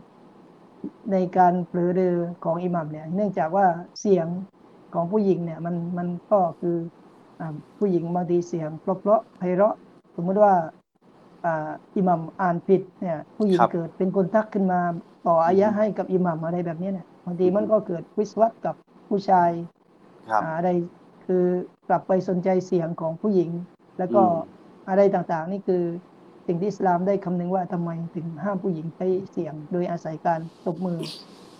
[1.11, 3.65] ในการเผลอเรอของอิหมัมเนี่ย เนื่องจากว่า
[3.99, 4.27] เสียง
[4.93, 6.75] ของผู้หญิงเนี่ยมันมันก็คือ
[7.39, 9.75] อ่าผู้หญิงบางทีเสียงเพราะๆไพเราะ
[10.15, 10.53] สมมติว่า
[11.45, 14.79] อ่าอิหมัมอ่านผิดเนี่ยผู้หญิงครับเกิดเป็นคนทักขึ้นมา
[15.27, 18.75] ต่ออายะให้กับอิหมัมอะไรแบบนี้เนี่ยบางทีมันก็เกิดวิสวัตกับ
[19.09, 19.49] ผู้ชาย
[20.29, 20.69] ครับอะไร
[21.25, 21.45] คือ
[21.89, 23.49] กลับไปสนใจเสียงของผู้หญิง
[23.97, 24.23] แล้วก็
[24.87, 25.83] อืมอะไรต่างๆ นี่คือ
[26.47, 30.99] สิ่งที่อิสลามได้คำนึงว่าทำไมถึงห้ามผู้หญิงใช้เสียง โดยอาศัยการตบมือ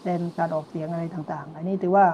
[0.01, 2.07] แทนการออกเสียงอะไรต่างๆ อันนี้ถือว่า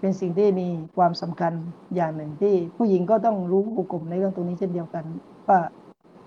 [0.00, 1.52] เป็นสิ่งที่มีความสำคัญ
[1.96, 5.04] อย่างหนึ่งที่ผู้หญิงก็ต้องรู้หุกกลมในเรื่องตรงนี้เช่นเดียวกัน
[5.48, 5.60] ว่า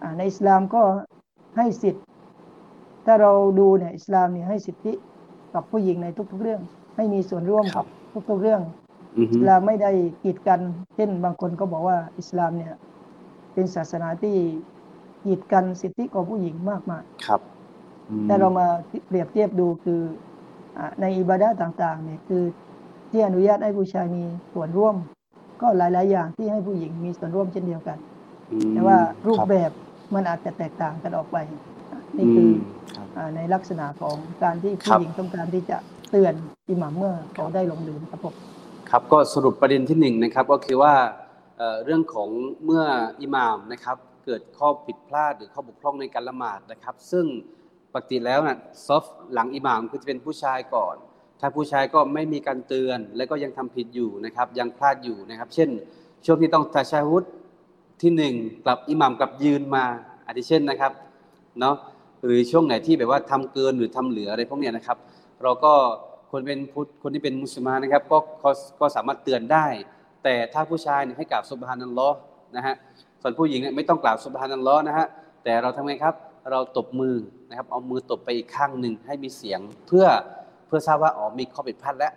[0.01, 0.83] อ่าในอิสลามก็
[1.57, 2.03] ให้สิทธิ์
[3.05, 4.93] ถ้าเราดูเนี่ยอิสลามเนี่ยให้สิทธิ
[5.53, 6.61] กับผู้หญิงในทุก ๆ เรื่อง
[6.95, 7.85] ให้มีส่วนร่วมครักับบ
[8.29, 8.61] ทุก ๆ เรื่อง
[9.17, 9.91] อืออิฮึสลามไม่ได้
[10.23, 10.61] กีดกัน
[10.95, 12.73] เช่นบางคนก็บอกว่าอิสลามเนี่ย
[13.59, 14.37] เป็นศาสนาที่
[15.25, 17.41] กีดกันสิทธิของผู้หญิงมากมายครับ
[18.09, 18.67] อืมถ้าเรามา
[19.07, 20.01] เปรียบเทียบดูคือ
[20.77, 22.43] อ่าในอิบาดะห์ต่างๆเนี่ยคือ
[23.09, 24.23] ที่อนุญาตให้ผู้ชายมี
[24.53, 24.95] ส่วนร่วม
[25.61, 27.97] ก็หลาย ๆ อย่างที่ให้ผู้หญิงมีส่วนร่วมเช่นเดียวกัน
[28.51, 28.97] อืมแต่ว่า
[29.27, 29.71] รูปคแบบ
[30.13, 31.37] มันอาจจะแตกต่างกันออกไป
[31.91, 32.57] อะนี่อืคือมอ
[32.95, 35.77] ครับอ่าในลักษณะของการที่ครัผู้บหญิงต้องการที่จะ
[36.11, 36.33] เตือน
[36.69, 38.35] อิหมัมเมื่อเขาได้ลงดื่มครับผม
[38.89, 40.93] ครับก็สรุปประเด็นที่หนึ่งนะครับ ก็คือว่า
[41.59, 42.29] เเรื่องของ
[42.65, 42.83] เมื่อ
[43.21, 47.25] อิหม่ามนะครับเกิดข้อผิดพลาดหรือข้อบกพร่องในการละหมาดนะครับ ซึ่ง
[47.93, 50.95] ปกติแล้วนะซอฟหลังอิหม่ามคือจะเป็นผู้ชายก่อน
[51.39, 55.69] ถ้าผู้ชายก็ไม่มีการเตือน และก็ยังทำผิดอยู่นะครับ ยังพลาดอยู่นะครับ เช่น
[56.25, 57.23] ช่วงที่ต้องตาชาฮุด
[58.01, 58.33] ที่หนึ่ง
[58.65, 59.83] กลับอิหม่ามกลับยืนมา
[60.27, 60.91] อาทิเช่นนะครับ
[61.59, 61.75] เนาะ
[62.25, 64.97] หรือช่วงไหนที่แบบว่าทำเกินหรือทำเหลืออะไรพวกเนี้ยนะครับ
[65.43, 65.73] เราก็
[66.31, 68.49] คนเป็นพุทธคนที่เป็นมุสลิมนะครับ ก็ก็
[68.79, 69.65] ก็สามารถเตือนได้
[70.23, 72.17] แต่ถ้าผู้ชายเนี่ยให้กล่าวสุบฮานัลลอฮ์
[72.55, 72.75] นะฮะ
[73.21, 75.07] ส่วนผู้หญิงเนี่ยไม่ต้องกล่าวสุบฮานัลลอฮ์นะฮะ
[75.43, 76.15] แต่เราทำไงครับ
[76.51, 77.15] เราตบมือ
[77.49, 80.05] นะครับเอามือตบไปอีกข้างหนึ่งให้มีเสียงเพื่อ
[80.67, 82.13] เพื่อทราบว่าอ๋อมีข้อผิดพลาดแล้ว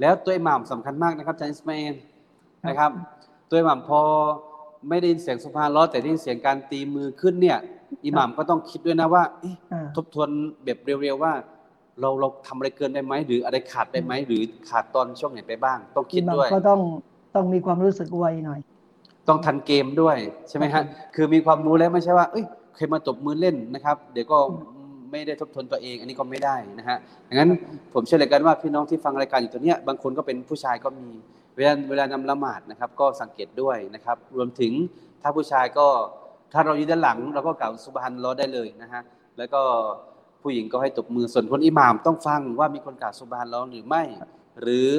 [0.00, 1.94] แล้วตัวอิหม่ามสำคัญมากนะครับอาจารย์อิสมาอิล
[2.68, 2.90] นะครับ
[3.48, 4.00] ตัวอิหม่ามพอ
[4.88, 7.58] ไม่ได้ยินเสียงสุบฮานัลลอฮ์แต่ได้ยินเสียงการตีมือขึ้นเนี่ย
[8.06, 10.28] อิหม่ามก็ต้องคิดด้วยนะว่าเอ๊ะอ่าทบทวน
[10.64, 11.32] แบบเร็วๆว่า
[12.00, 16.80] เราเราทำอะไรเกินไปไหมหรืออะไรขาดไปไหมหรือขาดตอนช่วงไหนไปบ้าง ต้องคิอิดหมัมด้วยก็ต้อง
[17.34, 18.60] ต้องมีความรู้สึกไวหน่อย
[19.28, 20.16] ต้องทันเกมด้วย
[20.48, 24.38] ใช่ไหมครัฮะบคือมีความรู้แล้วไม่ใช่ว่าเอ้ยเคยมาตบมือเล่นนะครับ เดี๋ยวก็
[25.10, 26.96] ไม่ได้ทบทวนตัวเอง อันนี้ก็ไม่ได้นะฮะ
[27.28, 27.50] ดังนั้น
[27.94, 31.08] ผมเชื่อเลยกันว่าพี่น้องที่ฟังรายการอยู่ตัวเนี้ยบางคนก็เป็นผู้ชายก็มี
[31.56, 34.72] เวลาเวลานำละหมาดนะครับ ก็สังเกตด้วยนะครับ รวมถึง
[35.22, 35.88] ถ้าผู้ชายก็
[36.52, 39.02] ถ้าเราอยู่ด้านหลัง เราก็กล่าวสุบฮานัลลอฮ์ได้เลยนะฮะ
[39.38, 39.60] แล้วก็
[40.42, 44.02] ผู้หญิงก็ให้ตบมือส่วนคนอิหม่ามต้องฟังว่ามีคนกล่าวสุบฮานัลลอฮ์หรือไม่
[44.60, 44.90] หรือ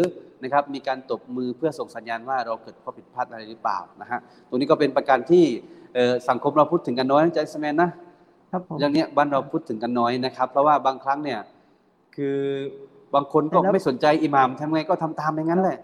[0.43, 5.43] นะครับมีการตบมือเพื่อส่งสัญญาณว่าเราเกิดข้อผิดพลาดอะไรหรือเปล่านะฮะตรงนี้ก็เป็นประการที่
[5.93, 7.89] เอ่อสังคมเราพูดถึงกันน้อยนะอาจารย์สแมนนะ
[8.51, 11.39] ครับผมเรื่องเนี้ยบ้านเราพูดถึงกันน้อยนะครับ เพราะว่าบางครั้งเนี่ย
[12.15, 12.37] คือ
[13.15, 15.77] บางคนก็แต่แล้วไม่สนใจอิหม่ามทำไงก็ทำตามอย่างนั้นแหละ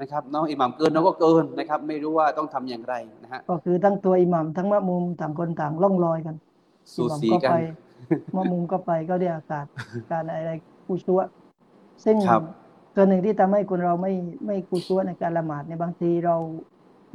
[0.00, 6.36] นะครับเนาะอิหม่ามเกินเราก็เกินนะครับ ไม่รู้ว่าต้องทำอย่างไรนะฮะก็คือทั้งตัวอิหมัมทั้งมะมุมต่างคนต่างล่องลอยกัน
[6.94, 7.56] สูอิหมัมสีก็กันไป
[8.36, 9.66] มะมุมก็ไปก็ได้อากาศ
[10.10, 10.52] การอะไร
[10.86, 11.20] กูชัว
[12.04, 12.42] ซึ่งครับ
[12.94, 14.12] ตัวหนึ่งที่ทำให้คนเราไม่
[14.46, 16.36] ไม่กูชัวในการละหมาดในยบางทีเรา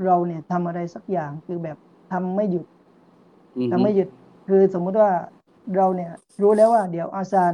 [0.06, 1.78] เราเนี่ยทำอะไรสักอย่างคือแบบ
[2.12, 2.66] ทำไม่หยุด
[3.58, 4.08] อือฮึทำไม่หยุด
[4.48, 5.12] คือสมมุติว่า
[5.78, 6.12] เราเนี่ย
[6.42, 7.54] รู้แล้วว่า เดี๋ยวอาซาน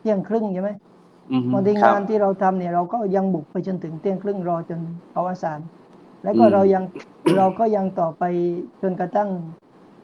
[0.00, 0.70] เที่ยงครึ่งใช่ไหม
[1.32, 4.80] อือฮึบางทีครับงานที่เราทำเนี่ย เราก็ยังบุกไปจนถึงเที่ยงครึ่งรอจน
[5.12, 5.60] เขาอาสาน
[6.24, 6.84] แล้วก็อืมเรายัง
[7.36, 8.24] เราก็ยังต่อไป
[8.82, 9.30] จนกระทั่ง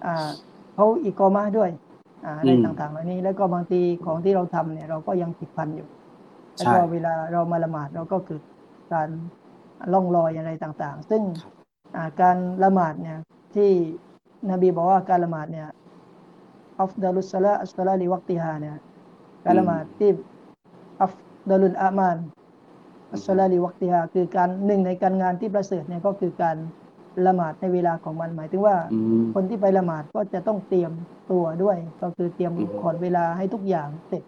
[0.05, 0.31] อ่า
[0.75, 1.71] เขาอีกอมาด้วย
[2.25, 5.89] อ่าอะไรต่างๆเหล่านี้ แล้วก็บางทีของที่เราทำเนี่ย เราก็ยังติดพันอยู่
[6.57, 8.43] แล้วใช่ก็เวลาเรามาละหมาดเราก็เกิด
[8.93, 9.09] การ
[9.93, 11.53] ล่องลอยอะไรต่างๆ ซึ่งครับ
[11.97, 13.19] อ่าการละหมาดเนี่ย
[13.55, 13.71] ที่
[14.51, 15.69] นบีบอกว่าการละหมาดเนี่ย
[16.81, 18.77] อัฟดาลุสซาลาอัสซาลาลิวักติฮาเนี่ย
[19.45, 20.11] การละหมาดที่
[21.03, 21.15] อัฟ
[21.51, 22.17] ดาลุลอามาน
[23.13, 26.57] อัสซาลาลิวักติฮาคือการหนึ่งในการงานที่ประเสริฐเนี่ยก็คือการ
[27.27, 30.93] ละหมาดในเวลาของมันหมายถึงว่าอืมคนที่ไปละหมาดก็จะต้องเตรียม
[31.31, 34.23] ตัวด้วย ก็คือเตรียมอือฮึก่อนเวลาให้ทุกอย่างเสร็จ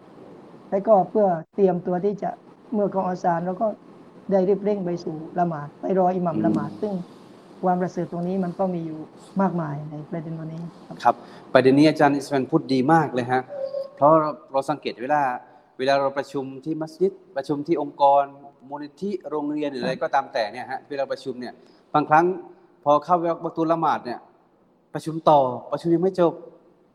[0.71, 2.31] แล้วก็เพื่อเตรียมตัวที่จะ
[2.73, 3.67] เมื่อกองอาซานแล้วก็
[4.31, 6.93] ได้รีบเร่งไปสู่ละหมาดไปรออิหมัมละหมาดซึ่ง
[7.65, 9.01] ความประเสริฐตรงนี้มันก็มีอยู่
[9.41, 11.15] มากมายในประเด็นวันนี้ครับครับ
[11.53, 13.43] ประเด็นนี้อาจารย์อิสมานพูดดีมากเลยฮะ
[13.97, 15.23] เพราะเราเราสังเกตเวลา
[15.79, 18.23] เวลาเราประชุมที่มัสยิดประชุมที่องค์กร
[18.69, 21.53] มูลนิธิโรงเรียนหรืออะไรก็ตามแต่เนี่ยฮะเวลาประชุมเนี่ย
[21.95, 22.25] บางครั้ง
[22.85, 24.21] พอเข้าวัตูละหมาดเนี่ย
[24.95, 26.33] ประชุมต่อประชุมยังไม่จบ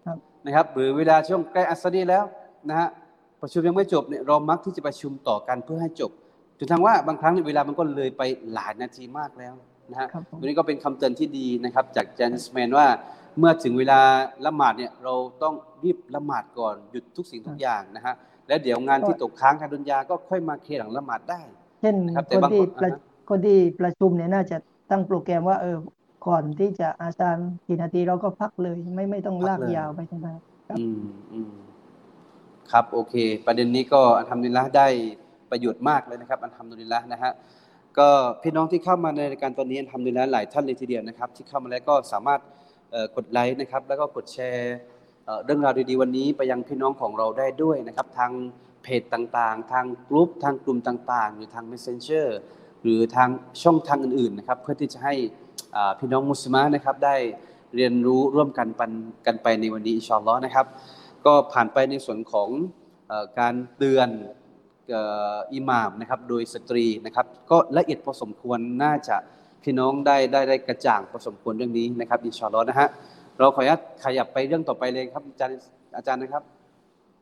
[0.05, 2.23] ครับนะครับหรือเวลาช่วงใกล้อัสดีแล้ว
[2.69, 2.89] นะฮะ
[3.41, 6.12] ประชุมยังไม่จบเนี่ยเรามักที่จะประชุมต่อกันเพื่อให้จบ
[6.60, 8.23] จนทางว่าบางครั้งเนี่ยเวลามันก็เลยไป
[8.54, 9.54] หลายนาทีมากแล้ว
[9.91, 12.88] นะฮะครับผมตรงนี้ก็เป็นคำเตือนที่ดีนะครับ จากเจนส์แมนว่า
[13.38, 13.99] เมื่อถึงเวลา
[14.45, 18.13] ละหมาดเนี่ยเราต้องรีบละหมาดก่อนหยุดทุกสิ่งทุกอย่างนะฮะ
[18.47, 21.41] และเดี๋ยวงานที่ตกค้างทางดุนยาก็ค่อยมาเคลียร์หลังละหมาดได้
[21.82, 22.99] เช่นนะครับแต่คนบางที่คนประอ่าฮะ
[23.30, 24.58] คนที่ประชุมเนี่ยน่าจะ
[24.91, 25.78] ตั้งโปรแกรมว่าเออ
[26.28, 30.28] ก่อนที่จะอาซานกี่นาทีเราก็พักเลย ไม่ไม่ต้องพักลากเลยยาวไปใช่ไหม
[30.67, 31.02] ครับอืม
[31.34, 31.52] อืม
[32.75, 33.15] ครับโอเค
[33.47, 34.88] ประเด็นนี้ก็อันทำดุลิลละได้
[35.51, 37.32] ประโยชน์มากเลยนะครับ อันทำดุลิลละนะฮะ
[37.97, 38.10] ก็
[38.43, 42.39] พี่น้องที่เข้ามาในรายการตอนนี้อันทำดุลิลละหลายท่านเลยทีเดียวนะครับ ที่เข้ามาแล้วก็สามารถ
[43.15, 44.75] กดไลค์นะครับ แล้วก็กดแชร์
[45.45, 48.32] เรื่องราวดีๆวันนี้ไปยังพี่น้องของเราได้ด้วยนะครับ ทาง
[48.84, 52.27] เพจต่างๆ ทางกลุ่มทางกลุ่มต่างๆ หรือทาง Messenger
[52.84, 53.29] หรือทาง
[53.63, 55.13] ช่องทางอื่นๆนะครับ เพื่อที่จะให้
[55.99, 57.15] พี่น้องมุสลิมนะครับได้
[57.75, 58.91] เรียนรู้ร่วมกันปัน
[59.25, 60.65] กันไปในวันนี้อินชาอัลลอฮ์นะครับ
[61.25, 62.49] ก็ผ่านไปในส่วนของ
[63.39, 64.10] การเตือน
[65.53, 69.17] อิหม่ามนะครับโดยสตรีนะครับ ก็ละเอียดพอสมควรน่าจะ
[69.63, 72.89] พี่น้องได้ได้ได้กระจ่างพอสมควรเรื่องนี้นะครับอินชาอัลลอฮ์นะฮะ
[73.38, 75.55] เราขออนุญาตขยับไปเรื่องต่อไปเลยครับอาจารย์
[75.97, 76.43] อาจารย์นะครับ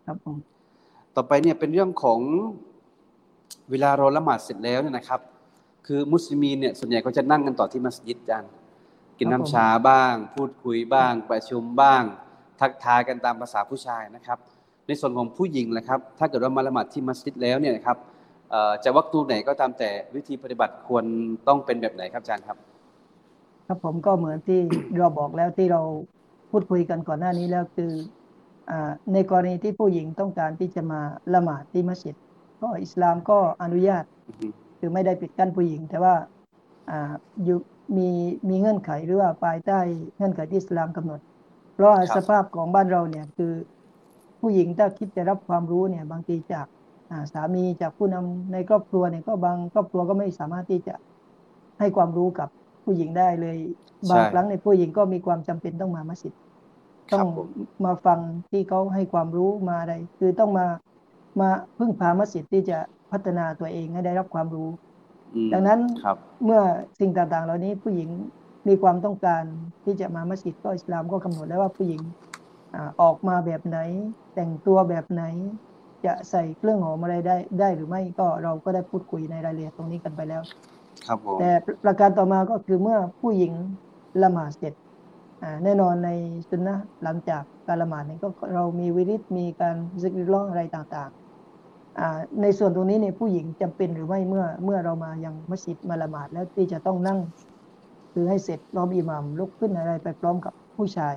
[0.08, 0.38] ครับผม
[1.16, 2.20] ต่อไปเนี่ยเป็นเรื่องของ
[3.70, 5.22] เวลาเราละหมาดเสร็จแล้วเนี่ยนะครับ
[5.88, 8.52] คือมุสลิมีเนี่ยส่วนใหญ่ก็จะนั่งกันต่อที่มัสยิดอาจารย์
[9.18, 12.04] กินน้ำชาบ้าง พูดคุยบ้าง ประชุมบ้าง
[12.62, 14.38] ทักทายกันตามภาษาผู้ชายนะครับ
[14.88, 17.98] ในส่วนของผู้หญิงนะครับ ถ้าเกิดว่ามาละหมาดที่มัสยิดแล้วเนี่ยนะครับ
[18.84, 21.06] จะวักตูไหนก็ตามแต่วิธีปฏิบัติควร
[21.48, 22.58] ต้องเป็นแบบไหนครับอาจารย์ครับ
[23.68, 24.60] ครับผมก็เหมือนที่
[24.98, 25.82] เราบอกแล้วที่เรา
[26.52, 27.92] พูดคุยกันก่อนหน้านี้แล้วคือ
[29.14, 31.02] ในกรณีที่ผู้หญิงต้องการที่จะมา
[31.34, 32.16] ละหมาดที่มัสยิด
[32.62, 34.04] ก็อิสลามก็อนุญาต
[34.80, 36.16] คือไม่ได้ปิดกั้นผู้หญิง แต่ว่า
[37.44, 37.58] อยู่
[37.98, 38.10] มี
[38.50, 39.80] มีเงื่อนไขหรือว่าภายใต้
[40.18, 41.20] เงื่อนไขที่อิสลามกำหนด
[41.78, 43.54] เพราะสภาพของบ้านเราเนี่ยคือ
[44.42, 46.68] ผู้หญิงถ้าคิดจะรับความรู้เนี่ยบางทีจาก
[47.34, 50.96] สามีจากผู้นำในครอบครัวเนี่ยก็บางครอบครัวก็ไม่สามารถที่จะ
[51.80, 52.50] ให้ความรู้กับ
[52.84, 53.58] ผู้หญิงได้เลย
[54.10, 56.34] บางครั้งในผู้หญิงก็มีความจำเป็นต้องมามัสยิด
[57.14, 57.28] ต้อง
[57.86, 58.20] มาฟัง
[58.52, 60.68] ที่เขาให้ความรู้มาอะไรคือต้องมา
[61.40, 62.78] มาพึ่งพามัสยิดที่จะ
[63.12, 64.70] พัฒนาตัวเองให้ได้รับความรู้
[65.54, 65.80] ดังนั้น
[66.44, 66.62] เมื่อ
[67.00, 68.10] สิ่งต่างๆ เหล่านี้ผู้หญิง
[68.68, 69.44] มีความต้องการ
[69.84, 72.02] ที่จะมามัสยิดก็อิสลามก็กำหนดแล้วว่าผู้หญิง
[73.02, 73.78] ออกมาแบบไหน
[74.34, 75.24] แต่งตัวแบบไหน
[76.06, 80.42] จะใส่เครื่องหอมอะไรได้ได้หรือไม่ก็เราก็ได้พูดคุยในรายละเอียดตรงนี้กันไปแล้ว
[81.08, 81.50] ครับแต่
[81.84, 83.54] ประการต่อมาก็คือเมื่อผู้หญิง
[84.24, 84.74] ละหมาดเสร็จ
[85.64, 86.10] แน่นอนใน
[86.50, 97.20] สุนนะหลังจากการละหมาดนี่ก็เรามีวิริตมีการซิกริล้ออะไรต่างๆในส่วนตรงนี้เนี่ยผู้หญิงจำเป็นหรือไม่เมื่อเมื่อเรามายังมัสยิดมาละหมาดแล้วที่จะต้องนั่ง
[98.20, 101.16] คือให้เสร็จรอมอิหมัมลุกขึ้นอะไรไปพร้อมกับผู้ชาย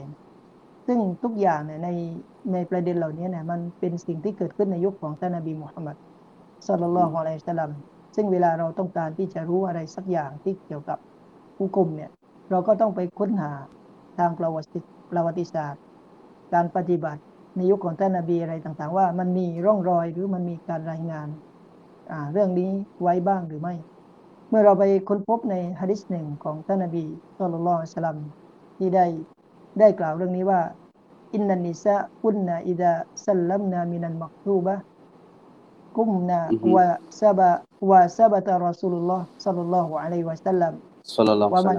[0.87, 1.89] ซึ่งทุกอย่างเนี่ยใน
[2.53, 5.97] ในประเด็นเหล่านี้เนี่ยมันเป็นสิ่งที่เกิดขึ้นในยุคของท่านนบีมุฮัมมัด
[6.69, 7.71] สุลลัลลอฮุอะลัยฮิสลาม
[8.17, 10.99] ซึ่งเวลาเราต้องการที่จะรู้อะไรสักอย่างที่เกี่ยวกับ
[11.57, 12.11] ผู้คุมเนี่ย
[12.51, 13.53] เราก็ต้องไปค้นหา
[14.19, 15.83] ทางประวัติประวัติศาสตร์
[16.55, 17.21] การปฏิบัติ
[17.57, 21.29] ในยุคของท่านนบีอะไรต่างๆ ว่ามันมีร่องรอยหรือมันมีการรายงาน
[22.33, 22.71] เรื่องนี้
[23.03, 23.75] ไว้บ้างหรือไม่
[24.51, 27.05] เมื่อเราไปค้นพบในฮะดิษหนึ่งของท่านนบี
[27.39, 28.19] สุลต่านสลัม
[28.77, 29.07] ที่ได้
[29.79, 30.61] ได้กล่าวเรื่องนี้ว่า
[31.35, 32.93] อินนันนิซะอุนนาอิดะ
[33.27, 34.75] สัลลัมนามินันมักทูบะ
[35.97, 36.41] กุมนา
[36.75, 36.87] วะ
[37.21, 37.51] ซาบะ
[37.91, 40.73] วะซาบะตะรอสุลลอฮ์สัลลัลลอฮุอะลัยวะสัลลัม
[41.55, 41.79] วะมัน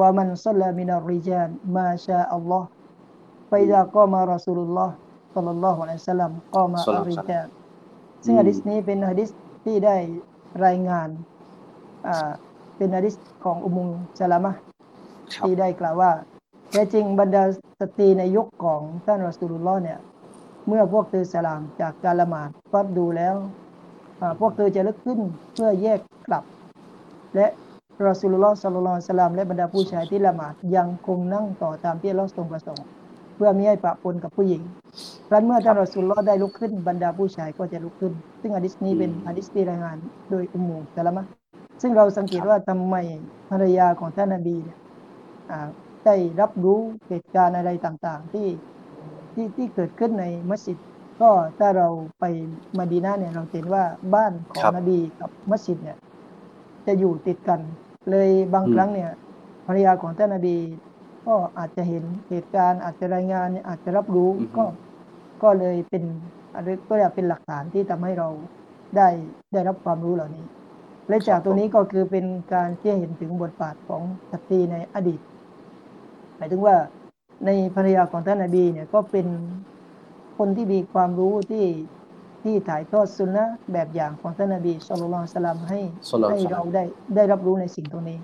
[0.00, 2.68] วะมันสัลลัมินัรริจานมาชาอัลลอฮ์
[3.50, 4.94] فإذاقام อมารอสุลลอฮ์
[5.34, 6.80] สัลลัลลอฮุอะลัยฮิวะสัลลัมกอมา
[7.10, 7.46] ริจาล
[8.24, 9.30] ซึ่งฮะดิษนี้เป็นฮะดิษ
[9.64, 9.96] ที่ได้
[10.66, 11.08] รายงาน
[12.76, 13.88] เป็นฮะดิษของอุมุง
[14.18, 14.52] ซาลามะ
[15.44, 16.10] ที่ได้กล่าวว่า
[16.70, 17.42] แท้จริงบรรดา
[17.80, 19.98] สตรีในยุคของท่านรอสูลุลลอฮ์เนี่ย
[20.68, 23.34] เมื่อพวกเธอสลามจากการละหมาดฟัดดูแล้ว
[24.40, 25.18] พวกเธอจะลุกขึ้น
[25.52, 26.44] เพื่อแยกกลับ
[27.34, 27.46] และ
[28.06, 32.86] รอสุลลอฮ์สัลลัลลอฮุสลามและบรรดาผู้ชายที่ละหมาดยังคงนั่งต่อตามที่เราทรงประสงค์
[33.36, 34.62] เพื่อไม่ให้ปะปนกับผู้หญิง
[35.28, 39.96] ครั้นเมื่อท่านรอสุลลอฮ์ได้ลุกขึ้นบรรดาผู้ชายก็จะลุกขึ้น ซึ่งอะดิษนี้เป็นอะดิษที่รายงาน
[40.30, 41.41] โดยอุมมูสลามะ
[41.82, 42.96] ซึ่งเราสังเกตว่าทำไม
[43.50, 44.78] ภรรยาของท่านนบีเนี่ย
[46.04, 48.48] ได้รับรู้เหตุการณ์อะไรต่างๆ ที่
[49.34, 50.76] ที่ที่เกิดขึ้นในมัสยิด
[51.20, 51.88] ก็ถ้าเรา
[52.20, 52.24] ไป
[52.78, 55.98] มาดีนาเนี่ยเราเห็นว่าบ้านของนบีกับมัสยิดเนี่ย
[56.86, 57.60] จะอยู่ติดกัน
[58.10, 59.10] เลยบางครั้งเนี่ย
[59.66, 60.56] ภรรยาของท่านนบี
[61.26, 64.64] ก็อาจจะเห็นเหตุการณ์ อาจจะรายงานอาจจะรับรู้ก็
[65.42, 66.04] ก็เลยเป็น
[66.54, 68.28] อะไรก็อยากเป็นหลักฐานที่ทำให้เรา
[68.96, 69.08] ได้
[69.52, 70.44] ได้รับความรู้เหล่านี้
[71.08, 75.20] และจากตรงนี้ก็คือเป็นการเชี่เห็นถึงบทบาทของสตรีในอดีต
[76.36, 76.76] หมายถึงว่า
[77.46, 79.26] ในภรรยาของท่านนบีเนี่ยก็เป็น
[80.38, 81.66] คนที่มีความรู้ที่
[82.42, 85.80] ที่ถ่ายทอดสุนนะแบบอย่างของท่านนบีสุลต่านสลัมให้
[86.30, 86.84] ให้เราได้
[87.16, 88.18] ได้รับรู้ในสิ่งตรงนี้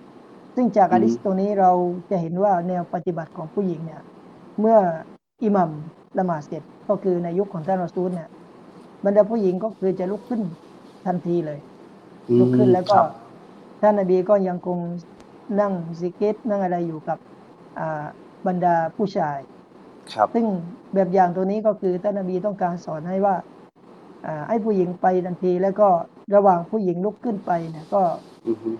[0.55, 1.71] ซึ่งจากอะดิษตรงนี้เรา
[2.11, 4.01] จะเห็นว่าแนวปฏิบัติของผู้หญิงเนี่ย
[4.61, 4.79] เมื่อ
[5.43, 5.71] อิหมัม
[6.19, 8.29] ละหมาดเสร็จก็คือในยุคของท่านรอซูลเนี่ย
[9.05, 10.41] บรรดาผู้หญิงก็คือจะลุกขึ้น
[11.07, 11.59] ทันทีเลย
[12.39, 12.99] ลุกขึ้นแล้วก็
[13.81, 14.79] ท่านนบีก็ยังคง
[15.61, 17.19] นั่งซิกเกตนั่งอะไรอยู่กับ
[18.47, 19.39] บรรดาผู้ชาย
[20.13, 20.47] ครับซึ่ง
[20.95, 23.37] แบบอย่างตัวนี้ก็คือท่านนบีต้องการสอนให้ว่า
[24.27, 25.89] อ่าให้ผู้หญิงไปทันที แล้วก็
[26.35, 28.03] ระหว่างผู้หญิงลุกขึ้นไปเนี่ยก็
[28.49, 28.71] อือฮึ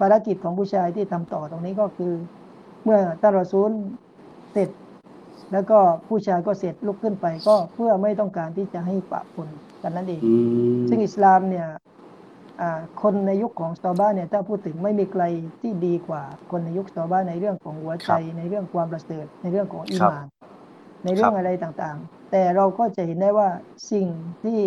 [0.00, 2.12] ภารกิจของผู้ชายที่ทำต่อตรงนี้ก็คือ
[2.84, 3.72] เมื่อตารอซูล
[4.52, 4.68] เสร็จ
[5.52, 9.48] แล้วก็ผู้ชายก็เสร็จลุกขึ้นไป ก็เพื่อไม่ต้องการที่จะให้ปะปน
[9.82, 10.34] กันนั่นเองอื
[10.76, 11.76] มซึ่งอิสลามเนี่ยอ่า
[13.02, 15.24] คนในยุคของซอบ้าเนี่ยถ้าพูดถึงไม่มีใคร
[15.60, 20.26] ที่ดีกว่า คนในยุคซอบ้าในเรื่องของหัวใจ ในเรื่องความประเสริฐในเรื่องของอีหมาน
[21.04, 23.48] ในเรื่องอะไรต่างๆ แต่เราก็จะเห็นได้ว่า
[23.92, 24.06] สิ่ง
[24.44, 24.58] ที่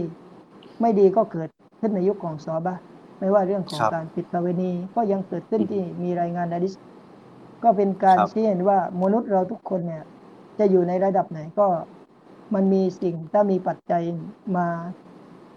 [0.81, 1.49] ไม่ดีก็เกิด
[1.79, 2.75] ขึ้นในยุคของซอบ้า
[3.19, 6.73] ไม่ว่าเรื่องของการผิดประเวณีก็ยังเกิดขึ้นที่มีรายงานอะดิษ
[7.63, 10.03] ก็เป็นการชี้เห็นว่ามนุษย์เราทุกคนเนี่ย
[10.59, 11.67] จะอยู่ในระดับไหนก็
[12.53, 14.03] มันมีสิ่งถ้ามีปัจจัย
[14.57, 14.67] มา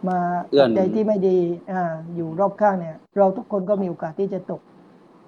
[0.08, 0.18] มา
[0.50, 1.36] เอื้อปันจจัยที่ไม่ดี
[1.70, 4.60] อ่าอยู่รอบข้างเนี่ย เราทุกคนก็มีโอกาสที่จะตก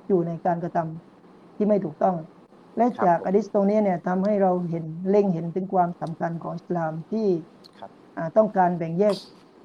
[0.09, 2.17] อยู่ในการกระทำที่ไม่ถูกต้อง
[2.77, 7.29] และจากอะดิษตรงนี้เนี่ยทำให้เราเห็นเล็งเห็นถึงความสำคัญของอิสลามที่
[7.79, 9.17] ครับอ่าต้องการแบ่งแยก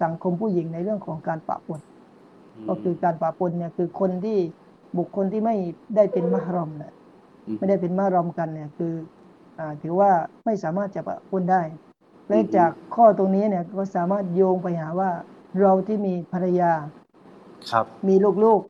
[0.04, 1.80] สังคมผู้หญิงในเรื่องของการปะปน
[2.68, 4.38] ก็คือการปะปนเนี่ยคือคนที่
[4.98, 5.56] บุคคลที่ไม่
[5.96, 6.94] ได้เป็นมหรอมเนี่ย
[7.48, 8.94] อืมไม่ได้เป็นมหรอมกันเนี่ยคือ
[9.58, 10.12] อ่าถือว่า
[10.46, 11.62] ไม่สามารถจะปะปนได้
[12.30, 15.12] และอืมจากข้อตรงนี้เนี่ยก็สามารถโยงไปหาว่า
[15.60, 16.72] เราที่มีภรรยา
[17.72, 18.62] ครับ มีลูก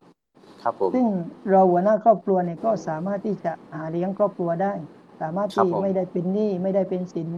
[0.64, 1.06] ครับผมๆซึ่ง
[1.52, 4.74] เราหัวหน้าครอบครัวเนี่ยก็สามารถที่จะหาเลี้ยงครอบครัวได้
[5.22, 7.30] สามารถครับที่ผมไม่ได้เป็นหนี้ไม่ได้เป็นสิน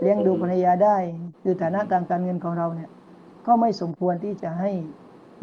[0.00, 0.96] เลี้ยงดูอืมภรรยาได้
[1.42, 2.90] คือฐานะทางการเงินของเราเนี่ย
[3.46, 4.70] ก็ไม่สมควรที่จะให้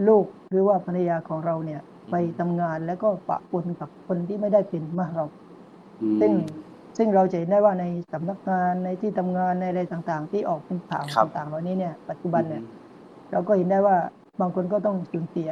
[0.07, 1.81] ลูกหรือว่าภรรยาของเราเนี่ย
[2.11, 5.29] ไปทำงานแล้วก็ปะปนกับคนที่ไม่ได้เป็นมหรอม
[6.01, 6.31] อืมซึ่ง
[7.01, 12.63] ซึ่งเราจะเห็นได้ว่าในสำนักงานในที่ทำงานในอะไรต่างๆ ที่ออกเป็นข่าวครับต่างๆเหล่านี้เนี่ยปัจจุบันเนี่ย
[13.31, 13.97] เราก็เห็นได้ว่า
[14.41, 15.49] บางคนก็ต้องสูญเสีย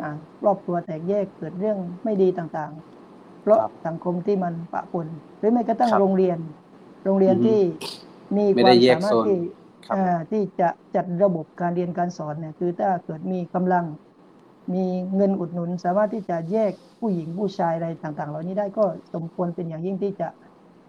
[0.00, 0.08] อ่า
[0.40, 6.38] ครอบครัวแตกแยกเกิดเรื่องไม่ดีต่างๆ เพราะครับสังคมที่มันปะปนหรือแม้กระทั่งครับโรงเรียน
[7.04, 7.60] โรงเรียนอือฮึที่
[8.36, 9.38] มีไม่ควาได้มแยกสามารถโซนที่
[9.86, 13.84] ครับอ่าที่จะจัดระบบการเรียนการสอนเนี่ยคือถ้าเกิดมีกำลัง
[14.74, 14.84] มี
[15.16, 20.28] เงินอุดหนุน สามารถที่จะแยกผู้หญิงผู้ชายอะไรต่างๆ เหล่านี้ได้ก็สมควรเป็นอย่างยิ่งที่จะ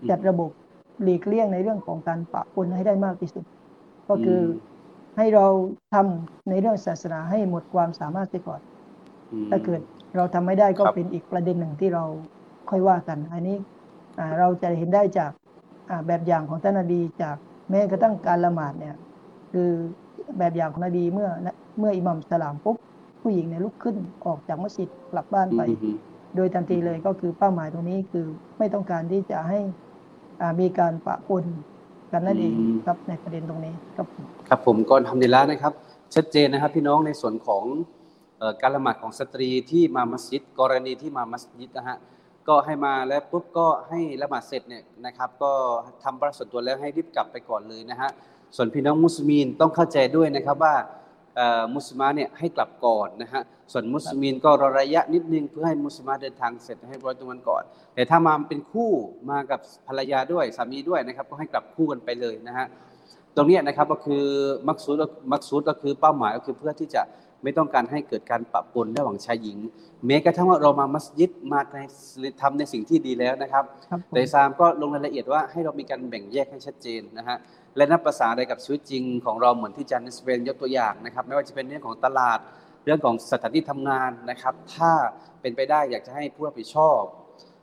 [0.10, 0.50] จัดระบบ
[1.02, 3.46] หลีกเลี่ยงในเรื่องของการปะปนให้ได้มากที่สุด
[4.10, 4.76] ก็คืออม
[5.18, 5.48] ให้เรา
[5.94, 8.62] ทำในเรื่องศาสนาให้หมดความสามารถไปก่อน
[9.32, 9.82] อืมถ้าเกิด
[10.16, 12.04] เราทำไม่ได้ก็ครับเป็นอีกประเด็นหนึ่งที่เรา
[12.70, 13.58] ค่อยว่ากัน อันนี้
[14.18, 15.32] อ่าเราจะเห็นได้จาก
[15.90, 17.36] อ่าแบบอย่างของท่านนบีจาก
[17.70, 18.96] แม้กระทั่งการละหมาดเนี่ย
[19.52, 19.70] คือ
[20.38, 21.30] แบบอย่างของนบีเมื่อ
[21.80, 22.78] เมื่ออิหมัมสลามปุ๊บ
[23.22, 25.98] ผู้หญิงเนี่ยลุกขึ้นออกจากมัสยิดกลับบ้านไปอืม
[26.36, 28.26] โดยทันทีเลยก็คือเป้าหมายตรงนี้คือ
[28.58, 29.66] ไม่ต้องการที่จะให้อ่า
[30.62, 31.45] มีการปะปน
[32.12, 35.74] กันนั่นเองอืมครับในประเด็นตรงนี้ครับผมครับผมก็ทำดีแล้วนะครับ
[36.15, 37.63] ชัดเจนนะครับพี่น้องในส่วนของ
[38.38, 41.98] เอ่อการละหมาดของสตรีที่มามัสยิด กรณีที่มามัสยิดนะฮะ
[42.48, 45.52] ก็ให้มาแล้วปุ๊บก็ให้ละหมาดเสร็จเนี่ยนะครับ ก็
[46.04, 48.10] ทำประส่วนตัวแล้วให้รีบกลับไปก่อนเลยนะฮะ
[48.56, 51.05] ส่วนพี่น้องมุสลิมต้องเข้าใจด้วยนะครับว่าเอ่อ
[51.76, 57.63] มุสลิมาเนี่ยให้กลับก่อนนะฮะส่วนมุสลิมก็รอระยะนิดนึงเพื่อให้มุสลิมาเดินทางเสร็จให้เรียบร้อยตรงนั้นก่อน
[57.95, 58.91] แต่ถ้ามาเป็นคู่
[59.30, 62.65] มากับภรรยาด้วยสามีด้วยนะครับก็ให้กลับคู่กันไปเลยนะฮะ
[63.36, 64.24] ตรงเนี้ยนะครับก็คือ
[64.67, 67.02] มักซูดมักซูดก็คือเป้าหมายก็คือเพื่อที่จะ
[67.43, 69.58] ไม่ต้องการให้เกิดการปะปนระหว่างชายหญิง
[70.06, 71.60] แม้กระทั่งว่าเรามามัสยิดมา
[72.21, 77.38] ในทำในสิ่งที่ดีแล้วนะครับครับผมแต่อิสลามก็ลงรายละเอียดว่าให้เรามีการแบ่งแยกให้ชัดเจนนะฮะ
[77.78, 82.40] และนับภาษาใดกับชีวิตจริงของเราเหมือนที่อาจารย์นิสเวนยกตัวอย่างนะครับ ไม่ว่าจะเป็นเรื่องของตลาด
[82.86, 84.92] เรื่องของสถานที่ทำงานนะครับ ถ้า
[85.42, 87.02] เป็นไปได้อยากจะให้ผู้รับผิดชอบ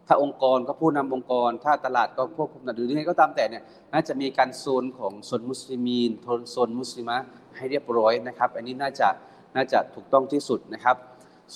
[0.06, 6.10] ถ้าองค์กรก็ผู้นำองค์กร ถ้าตลาดก็ควบคุมหรือยังไงก็ตามแต่เนี่ยน่าจะมีการโซนของโซนมุสลิมีน
[6.50, 7.18] โซนมุสลิมะ
[7.56, 9.08] ให้เรียบร้อยนะครับ อันนี้น่าจะ
[9.56, 10.96] น่าจะถูกต้องที่สุดนะครับ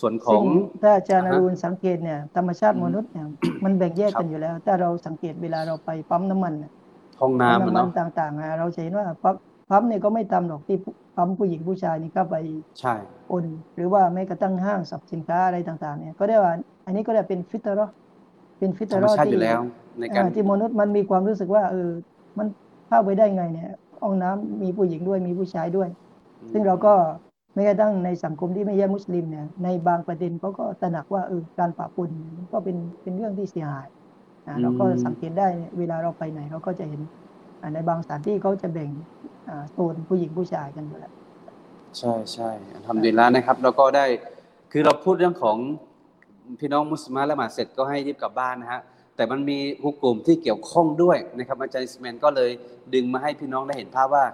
[0.01, 0.47] ส่วนขอซึ่งง
[0.83, 3.27] ถ้าอาจารย์ออ่าฮะรุณสังเกตเนี่ยธรรมชาติมนุษย์เนี่ย
[3.65, 6.73] มันแบ่งแยกครับกันอยู่แล้วถ้าเราสังเกตเวลาเราไปปั๊มน้ำมันเนี่ย
[7.21, 9.37] ห้องปั๊มน้ำอะน้ำมันเนาะต่างๆอะเราจะเห็นว่าปั๊ม
[9.71, 10.79] ปั๊มเนี่ยก็ไม่ตามหรอกที่
[11.17, 12.35] ปั๊มผู้หญิงผู้ชายนี่เข้าไป
[12.81, 12.95] ใช่
[13.29, 13.45] โอน
[13.77, 16.53] หรือว่าแม้กระทั่งห้างสรรพสินค้าอะไรต่างๆเนี่ยก็ได้ว่า
[16.87, 17.87] อันนี้ก็ได้เป็นฟิตรอ
[18.59, 19.61] เป็นฟิตธรรรมอชาติอที่ยู่แล้ว
[20.01, 21.91] ในการอ่าที่มนุษย์มันมีความรู้สึกว่าเออ
[22.39, 22.47] มัน
[22.89, 23.71] เข้าไปได้ไงเนี่ย
[24.03, 25.89] ห้องน้ำมีผู้หญิงด้วยมีผู้ชายด้วย
[26.53, 26.95] ซึ่งเราก็
[27.55, 33.89] ไม่กระทั่งในสังคมที่ไม่ใช่มุสลิมเนี่ยในบางประเด็นเขาก็ตระหนักว่าเออการปะปนมันก็เป็นเป็นเรื่องที่เสียหาย
[34.47, 37.01] อ่าอืมเราก็สังเกตได้เนี่ยเวลาเราไปไหนเราก็จะเห็น
[37.61, 38.91] อ่าในบางสถานที่เขาจะแบ่ง
[39.49, 41.13] อ่าโซนผู้หญิงผู้ชายกันอยู่แล้ว
[41.99, 42.51] ใช่ใช่
[42.87, 44.07] ทำดีแล้วนะครับ แล้วก็ได้
[44.73, 45.57] คือเราพูดเรื่องของ
[46.61, 48.81] พี่น้องมุสลิมละหมาดเสร็จก็ให้รีบกลับบ้านนะฮะ
[49.17, 52.51] แต่มันมีฮุกกลุ่มที่เกี่ยวข้องด้วยนะครับอาจารย์อิสแมนก็เลย
[52.95, 54.25] ดึงมาให้พี่น้องได้เห็นภาพว่า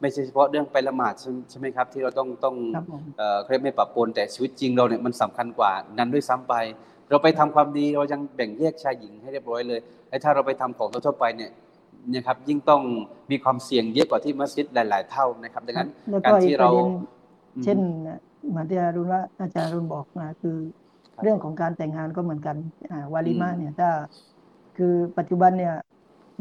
[0.00, 6.54] ไม่ใช่เฉพาะเรื่องไปละหมาดใช่ใช่ไหมครับ ที่เราต้องต้องครับผมเอ่อเขาเรียกไม่ปรับปนแต่ชีวิตจริงเราเนี่ยมันสำคัญกว่านั้นด้วยซ้ำไป
[7.10, 11.50] เราไปทำความดีเรายังแบ่งแยกชายหญิงให้เรียบร้อยเลยและถ้าเราไปทำของทั่วๆไปเนี่ย
[12.10, 12.82] เนี่ยครับยิ่งต้อง
[13.30, 16.86] มีความเสี่ยงเยอะกว่าที่มัสยิดหลาย ๆ เท่านะครับดังนั้นแล้วกาก็รอีที่กปเราระเด็น
[17.56, 17.78] อืมเช่น
[18.48, 20.56] เหมือนที่อารุณว่าอาจารย์อรุณบอกนะคือ
[21.16, 22.56] ครับเรื่องของการแต่งงานก็เหมือนกัน
[22.90, 23.90] อ่าวาลิมาอืมเนี่ยถ้า
[24.76, 25.74] คือปัจจุบันเนี่ย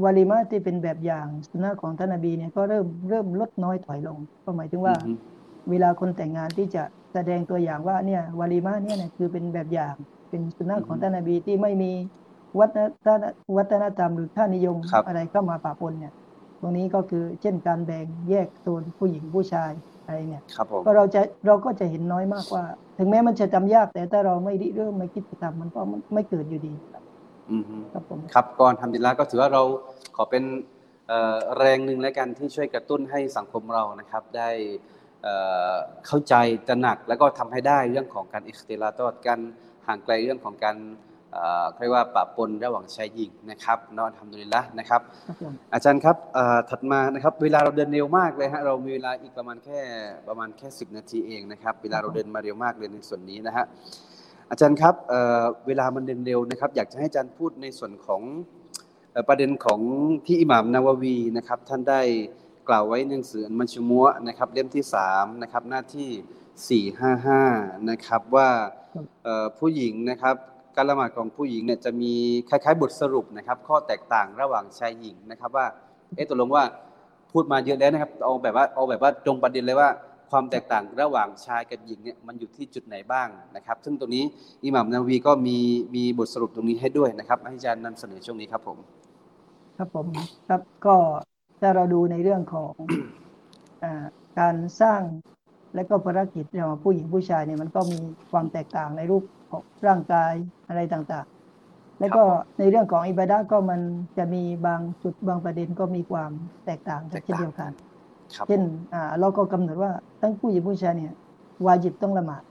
[0.03, 5.11] วาลิมาที่เป็นแบบอย่างสุนนะของท่านนบีเนี่ยก็เริ่มเริ่มลดน้อยถอยลงก็หมายถึงว่าอือฮึ
[5.69, 9.95] เวลาคนแต่งงานที่จะ แสดงตัวอย่างว่าเนี่ยวาลิมาเนี่ยนะคือเป็นแบบอย่าง
[10.29, 11.91] เป็นสุนนะของท่านนบีที่ไม่มี
[12.59, 13.19] วัฒนธรรม
[13.57, 16.13] วัฒนธรรมหรือค่านิยมครับอะไรเข้ามาปะปนเนี่ย
[16.61, 19.71] ตรงนี้ก็คือเช่นการแบ่งแยกโซนผู้หญิงผู้ชาย
[20.05, 22.63] อะไรเนี่ยครับผมก็เราจะเราก็จะเห็นน้อยมากว่า
[22.97, 25.81] ถึงแม้มันจะจำยากแต่ถ้าเราไม่ริเริ่มไม่คิดจะทำมันก็
[26.13, 27.03] ไม่เกิดอยู่ดีครับ
[27.51, 29.61] อือฮึครับผมครับก่อนทำดีละก็ถือว่าเรา
[30.15, 30.43] ขอเป็น
[31.07, 34.49] เอ่อแรงหนึ่งแล้วกันที่ช่วยกระตุ้นให้สังคมเรานะครับ ได้
[35.23, 35.35] เอ่
[35.71, 35.75] อ
[36.07, 36.35] เข้าใจ
[36.67, 39.39] ตระหนักแล้วก็ทำให้ได้เรื่องของการอิคติลาตอดกัน
[39.87, 40.77] ห่างไกลเรื่องของการ
[41.31, 49.79] เอ่อเรียกว่าปะปนระหว่างชายหญิงนะครับเนอนทำดีละนะครับครับผมอาจารย์ครับเอ่อถัดมานะครับเวลาเราเดินเร็วมากเลยฮะเรามีเวลาอีกประมาณแค่
[50.27, 53.65] ประมาณแค่10 นาทีเองนะครับเวลาเราเดินมาเร็วมากเลยในส่วนนี้นะฮะ
[54.51, 58.21] อาจารย์ครับเอ่อเวลามันเดินเร็วนะครับ อยากจะให้อาจารย์พูดในส่วนของ
[59.11, 59.79] เอ่อประเด็นของ
[60.25, 62.01] ที่อิหม่ามนาวาวีนะครับท่านได้
[62.69, 66.81] กล่าวไว้ในหนังสืออันมัญชุมัวะนะครับเล่มที่3นะครับหน้าที่
[67.47, 68.49] 455นะครับว่า
[69.23, 70.35] เอ่อผู้หญิงนะครับ
[70.75, 72.13] การละหมาดของผู้หญิงเนี่ยจะมี
[72.49, 75.65] คล้ายๆ บทสรุปนะครับ ข้อแตกต่างระหว่างชายหญิงนะครับ ว่า
[76.15, 76.63] เอ๊ะตกลงว่า
[77.31, 79.89] พูดมาเยอะแล้วนะครับเอาแบบว่าเอาแบบว่าตรงประเด็นเลยว่า
[80.31, 84.23] ความแตกต่างระหว่างชายกับหญิงเนี่ยมันอยู่ที่จุดไหนบ้างนะครับ ซึ่งตรงนี้
[84.63, 85.57] อิหม่ามนาวีก็มี
[85.95, 88.77] มีบทสรุปตรงนี้ให้ด้วยนะครับให้อาจารย์นำเสนอช่วงนี้ครับผม
[89.77, 90.07] ครับผม
[90.47, 90.95] ครับก็
[91.63, 92.73] ถ้าเราดูในเรื่องของ
[93.83, 94.05] อ่า
[94.39, 95.01] การสร้าง
[95.75, 97.99] และก็ภารกิจระหว่างผู้หญิงผู้ชายเนี่ยมันก็มี
[98.31, 100.33] ความแตกต่างในรูปของร่างกาย
[100.67, 103.81] อะไรต่างๆ แล้วก็ครับผมในเรื่องของอิบาดะห์ก็มัน
[104.17, 106.31] จะมีบางจุดบางประเด็นก็มีความ
[106.65, 107.71] แตกต่างกันแตกต่างเช่นเดียวกัน
[108.35, 108.61] ครับเช่น
[108.93, 111.13] อ่าเราก็กำหนดว่าทั้งผู้หญิงผู้ชายเนี่ย
[111.65, 112.43] วาจิบต้องละหมาด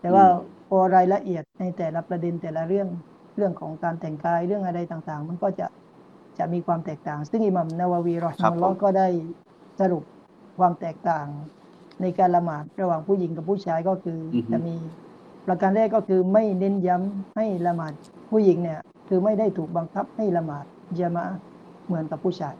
[0.00, 0.24] แต่ว่า
[0.68, 2.88] พอรายละเอียดในแต่ละประเด็นแต่ละเรื่อง
[3.36, 5.66] เรื่องของการแต่งกายเรื่องอะไรต่างๆ มันก็จะ
[6.38, 9.08] จะมีความแตกต่าง ซึ่งอิหมัมนาวาวีรอฮิครับมุลลอฮ์ผมก็ได้
[9.80, 10.02] สรุป
[10.58, 11.26] ความแตกต่าง
[12.02, 14.74] ในการละหมาดระหว่างผู้หญิงกับผู้ชายก็คือออฮึจะมี
[15.46, 17.92] ประการแรกก็คือไม่เน้นย้ำให้ละหมาด
[18.30, 20.64] ผู้หญิงเนี่ยคือไม่ได้ถูกบังคับให้ละหมาด
[21.00, 21.36] ยามะห์
[21.86, 22.54] เหมือนกับผู้ชาย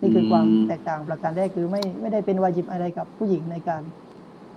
[0.00, 3.82] นี่คือความแตกต่างประการแรกคือไม่ไม่ได้เป็นวาจิบอะไรกับผู้หญิงในการ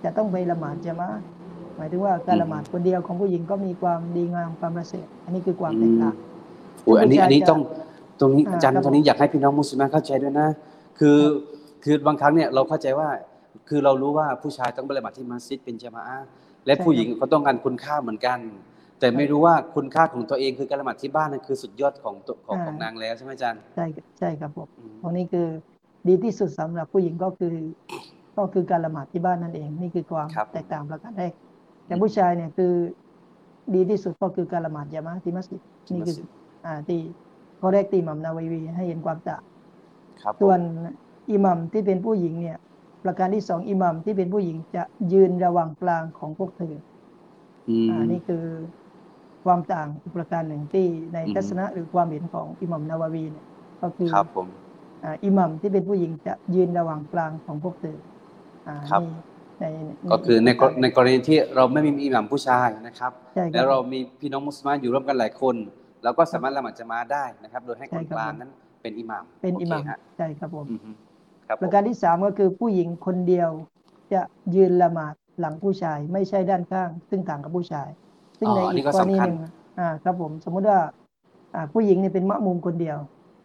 [0.04, 1.22] จะต้องไปละหมาดจะมาอะห์
[1.76, 6.14] หมายถึงว่าการละหมาดคนเดียวของผู้หญิงก็มีความดีงามความประเสริฐอันนี้คือความแตกต่าง
[6.84, 7.60] โอ้ยอันนี้ผู้ชายอันนี้จะต้อง
[8.20, 10.48] ตรงนี้อ่าอาจารย์ครับตรงนี้อยากให้พี่น้องมุสลิมเข้าใจด้วยนะ
[10.98, 11.18] คือ
[11.84, 13.08] คือบางครั้งเนี่ยเราเข้าใจว่า
[13.68, 16.26] คือเรารู้ว่าผู้ชายต้องไปละหมาดที่มัสยิดเป็นจามะอะห์
[16.66, 18.38] และใช่ผู้หญิงก็ต้องการคุณค่าเหมือนกัน
[19.00, 23.86] แต่ไม่รู้ว่าคุณค่าของตัวเองคือการละหมาดที่บ้านนั่นคือสุดยอดของตัวของอ่าของนางแล้วใช่ไหมอาจารย์ใช่
[24.18, 25.46] ใช่ครับผมอืมตรงนี้คือ
[26.08, 27.54] ดีที่สุดสำหรับผู้หญิงก็คือ
[28.36, 31.32] ก็คือการละหมาดที่บ้านนั่นเองนี่คือความครับแตกต่างประการแรก
[31.86, 32.72] แต่ผู้ชายเนี่ยคือ
[33.74, 36.26] ดีที่สุดก็คือการละหมาดยามะห์ที่มัสยิดที่นี่มัคืสอยิด
[36.66, 37.00] อ่าที่
[37.62, 39.42] ข้อแรกที่อิหมัมนาวัวี ให้เห็นความต่าง
[40.22, 40.60] ครับผมส่วน
[41.32, 42.58] อิหมัมที่เป็นผู้หญิงเนี่ย
[43.04, 46.76] ประการที่สองอิหมัมที่เป็นผู้หญิงจะยืนระหว่างกลางของพวกเธอ
[47.68, 48.44] อืมอ่านี่คือ
[49.44, 53.46] ความต่างอีกประการหนึ่งที่ในอือฮึทัศนะหรือความเห็นของอิหมัมนาวาวีเนี่ย
[53.82, 54.48] ก็คือครับผม
[55.02, 57.98] อ่าอิหมัมที่เป็นผู้หญิงจะยืนระหว่างกลางของพวกเธอ
[58.66, 59.08] อ่าครับนี่
[59.58, 59.64] ใน
[60.10, 65.54] ก็คือในกรในกรณีที่เราไม่มีอิหม่ามผู้ชายนะครับใช่คแล้รัวบเรามีพี่น้องมุสลิมอยู่ร่วมกันหลายคน
[66.04, 68.50] เราก็สามารถละหมาดจะมาได้นะครับ โดยให้คนใช่ครับกลางนั้น
[68.82, 70.90] เป็นอิหม่ามเป็นอิหมัมโคฮะใช่ครับผมอือฮึ
[71.48, 73.50] ครับประการที่สามก็คือผู้หญิงคนเดียว
[74.12, 74.20] จะ
[74.54, 77.88] ยืนละหมาดหลังผู้ชาย ไม่ใช่ด้านข้าง ซึ่งต่างกับผู้ชาย
[78.38, 79.36] ซึ่งอ๋อในอันอีนี้กก็กรณีสำคัหญนึ่ง
[79.78, 80.78] อ่าครับผมสมมุติว่า
[81.54, 82.98] อ่า ผู้หญิงเนี่ยเป็นมะมุมคนเดียว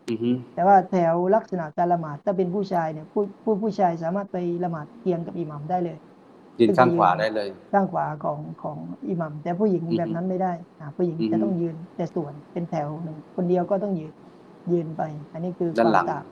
[0.09, 5.97] อือฮึแต่ว่าแถวลักษณะการละหมาดถ้าเป็นผู้ชายเนี่ยผู้ผู้ผู้ชายสามารถไปละหมาดเคียงกับอิหมัมได้เลย
[6.59, 14.13] ยืนข้างขวาได้เลย ข้างขวาของของอิหมัมแต่ผู้หญิงอือฮึแบบนั้นไม่ได้อ่าผู้หญิงอือฮึจะต้องยืนแต่ส่วนเป็นแถวหนึ่งคนเดียวก็ต้องยืน
[14.71, 15.01] ยืนไป
[15.33, 16.23] อันนี้คือคด้านวามหลังต่าง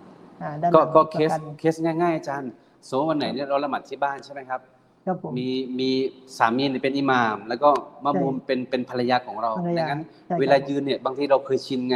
[0.41, 2.51] อ่าด้านหก็ลังก็อีเคประสการหนึ่งเคสง่ายๆอาจารย์
[2.87, 4.59] สมมติวันไหนเนี่ยเราละหมาดที่บ้านใช่ไหมครับ
[5.05, 5.49] ครับผมมี
[5.79, 5.89] มี
[6.37, 7.69] สามีเนี่ยเป็นอิหม่าม แล้วก็
[8.05, 11.95] มะมุมใช่เป็นเป็นภรรยาของเราภรรยาดังนั้นใช่ครับเวลายืนเนี่ยบางทีเราเคยชินไง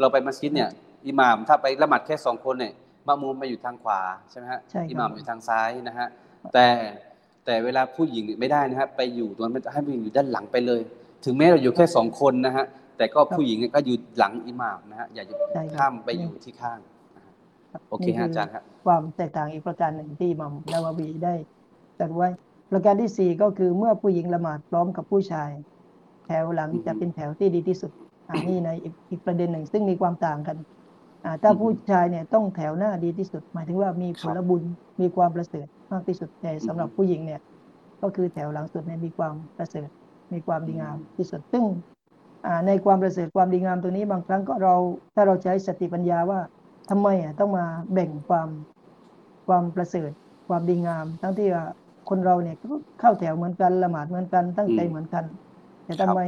[0.00, 0.68] เราไปมัสยิดเนี่ย
[1.06, 2.72] อิหม่ามถ้าไปละหมาดแค่สองคนเนี่ย
[3.08, 4.00] มะมุมมาอยู่ทางขวา
[4.30, 6.08] ใช่ไหมฮะใช่ครับอิหม่ามอยู่ทางซ้ายนะฮะ
[6.54, 6.66] แต่
[7.46, 10.80] แต่เวลาผู้หญิงเนี่ยไม่ได้นะฮะไปอยู่ตรงนั้นให้ผู้หญิงอยู่ด้านหลังไปเลย
[11.24, 12.64] ถึงแม้เราอยู่แค่สองคนนะฮะ
[12.96, 16.78] แต่ก็ผู้หญิงเนี่ยก็อยู่หลังอิหม่ามนะฮะอย่าอยู่ใช่ครับข้ามไปอยู่ที่ข้าง
[17.16, 17.32] นะฮะ
[17.72, 21.34] ครับโอเคนี่ฮะอาจารย์ครับความแตกต่างอีกประการหนึ่งที่อิหมัมนาวาวีได้
[21.98, 22.28] ตรัสไว้
[22.70, 25.50] ประการที่สี่ก็คือเมื่อผู้หญิงละหมาดพร้อมกับผู้ชาย
[26.26, 27.90] แถวหลังอือฮึจะเป็นแถวที่ดีที่สุด
[28.30, 30.75] อันนี้ในอีกอีกประเด็นหนึ่งซึ่งมีความต่างกันอ่า
[31.42, 34.62] ถ้าอืมผู้ชายเนี่ยต้องแถวหน้าดีที่สุด หมายถึงว่ามีผลบุญ
[35.00, 37.40] มีความประเสริฐมากที่สุดแต่สำหรับอืมผู้หญิงเนี่ย
[38.00, 39.88] ก็คือแถวหลังสุดเนี่ยมีความประเสริฐ
[40.32, 41.64] มีความดีงามที่สุดซึ่ง
[42.44, 44.74] อ่าในความประเสริฐความดีงามตัวนี้บางครั้งก็เรา
[45.14, 46.40] ถ้าเราใช้สติปัญญาว่า
[46.88, 48.48] ทำไมอะต้องมาแบ่งความ
[49.46, 50.10] ความประเสริฐ
[50.48, 51.64] ความดีงาม ทั้งที่ว่า
[52.08, 52.66] คนเราเนี่ยก็
[52.98, 55.24] เข้าแถวเหมือนกันละหมาดเหมือนกันตั้งใจอืมเหมือนกัน
[55.84, 56.20] แต่ครัทำบไม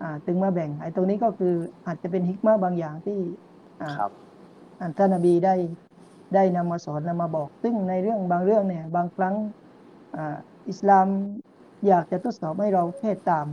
[0.00, 1.54] อ่าถึงมาแบ่งไอ้ตรงนี้ก็คือ
[1.86, 3.49] อาจจะเป็นฮิกมาบางอย่างที่อ่า
[3.98, 4.10] ครับ
[4.80, 5.54] อันท่านนบีได้
[6.34, 9.34] ได้นำมาสอนนำมาบอก ซึ่งในเรื่องบางเรื่องเนี่ย บางครั้ง
[10.16, 10.36] อ่า
[10.68, 11.06] อิสลาม
[11.86, 13.46] อยากจะทดสอบให้เราแค่ตาม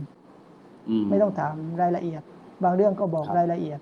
[0.88, 2.22] อืมไม่ต้องถามรายละเอียด
[2.64, 3.80] บางเรื่องก็บอกครับรายละเอียด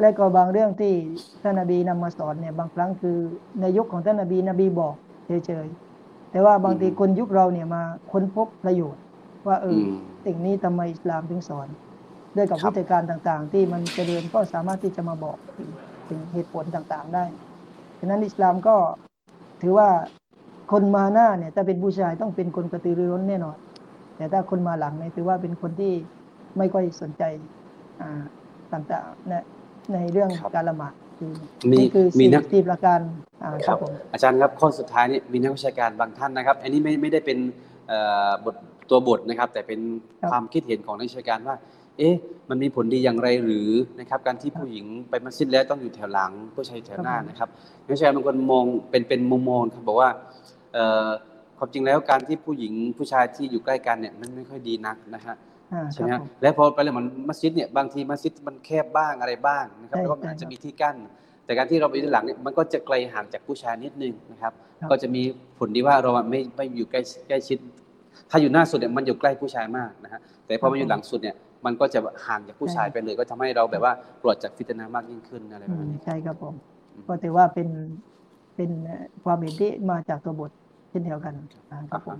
[0.00, 0.94] และก็บางเรื่องที่
[1.42, 3.16] ท่านนบีนำมาสอนเนี่ย บางครั้งคือ
[3.60, 4.94] ในยุคของท่านนบีนบีบอก
[5.46, 9.02] เฉยๆแต่ว่าบางทีคนยุคเราเนี่ยมาค้นพบประโยชน์
[9.46, 9.82] ว่าเอออม
[10.24, 11.68] สิ่งนี้ทำไมอิสลามถึงสอน
[12.38, 15.68] ด้วยกับครับวิธีการต่างๆ ที่มันเจริญก็สามารถที่จะมาบอกถึง
[16.08, 17.24] ถึงเหตุผลต่างๆได้
[17.98, 18.76] ฉะนั้นอิสลามก็
[19.62, 19.88] ถือว่า
[20.72, 23.56] คนมาหน้าเนี่ยถ้าเป็นผู้ชายต้องเป็นคนกระตือรือร้นแน่นอน
[24.16, 25.92] แต่ถ้าคนมาหลังเนี่ยถือว่าเป็นคนที่
[26.58, 27.22] ไม่ค่อยสนใจ
[28.00, 28.22] อ่า
[28.72, 29.44] ต่างๆนะ
[29.92, 31.32] ในเรื่องครับการละหมาดคือ
[31.70, 33.00] มีนี่คือมีสี่นักสี่ประการ
[33.42, 37.38] อ่าคครัรับบผมอาจารย์ครับข้อสุดท้ายนี่มีนักวิชาการบางท่านนะครับ อันนี้ไม่ไม่ได้เป็น
[37.88, 38.54] เอ่อบท
[38.90, 39.80] ตัวบทนะครับ แต่เป็น
[40.20, 41.56] ครับความคิดเห็นของนักวิชาการว่า
[41.98, 42.14] เอ๊ะ
[42.50, 43.70] มันมีผลดีอย่างไรหรือ
[44.00, 47.48] นะครับการที่ผู้หญิงไปมัสยิดแล้วต้องอยู่แถวหลังผู้ชายแถวหน้านะครับ
[47.86, 50.10] นักวิชาการบางคนมองเป็นเป็นมุมมองครับบอกว่า
[50.74, 51.08] เอ่อ
[51.58, 55.36] ความจริงแล้วการที่ผู้หญิงผู้ชายที่อยู่ใกล้กันเนี่ยมันไม่ค่อยดีนักนะฮะ
[55.72, 60.96] อ่าใช่คไหมรับฮะผมแล้วพอไปเลยเหมือนมัสยิดเนี่ยบางทีมัสยิดมันแคบบ้างอะไรบ้างนะครับใช่แล้วก็มันใช่อาจจะครับมีที่กั้น
[61.44, 65.22] แต่การที่เราไปด้านหลังเนี่ยมันก็จะไกลห่างจากผู้ชายนิดนึงนะครับครับ ก็จะมี
[65.58, 67.58] ผลดีว่าเราไม่ไม่อยู่ใกล้ใกล้ชิด
[68.30, 71.36] ถ้าอยู่หน้าสุดเนี่ยมันอยู่ใกล้ผู้ชายมากนะฮะแต่พอมาอยู่หลังสุดเนี่ย
[71.66, 73.92] มันก็จะห่างจากผู้ชายไปเลย ก็ทำให้เราแบบว่า
[74.22, 76.56] ปลอดจากฟิตนามากยิ่งขึ้นอะไรอืแบบมนี้ใช่ครับผม
[76.94, 77.68] อืมก็ถือว่าเป็น
[78.54, 80.50] เป็นเอ่อความเห็นที่มาจากตัวบท
[80.90, 81.34] เช่นเดียวกัน
[81.70, 82.18] อ่าครับผม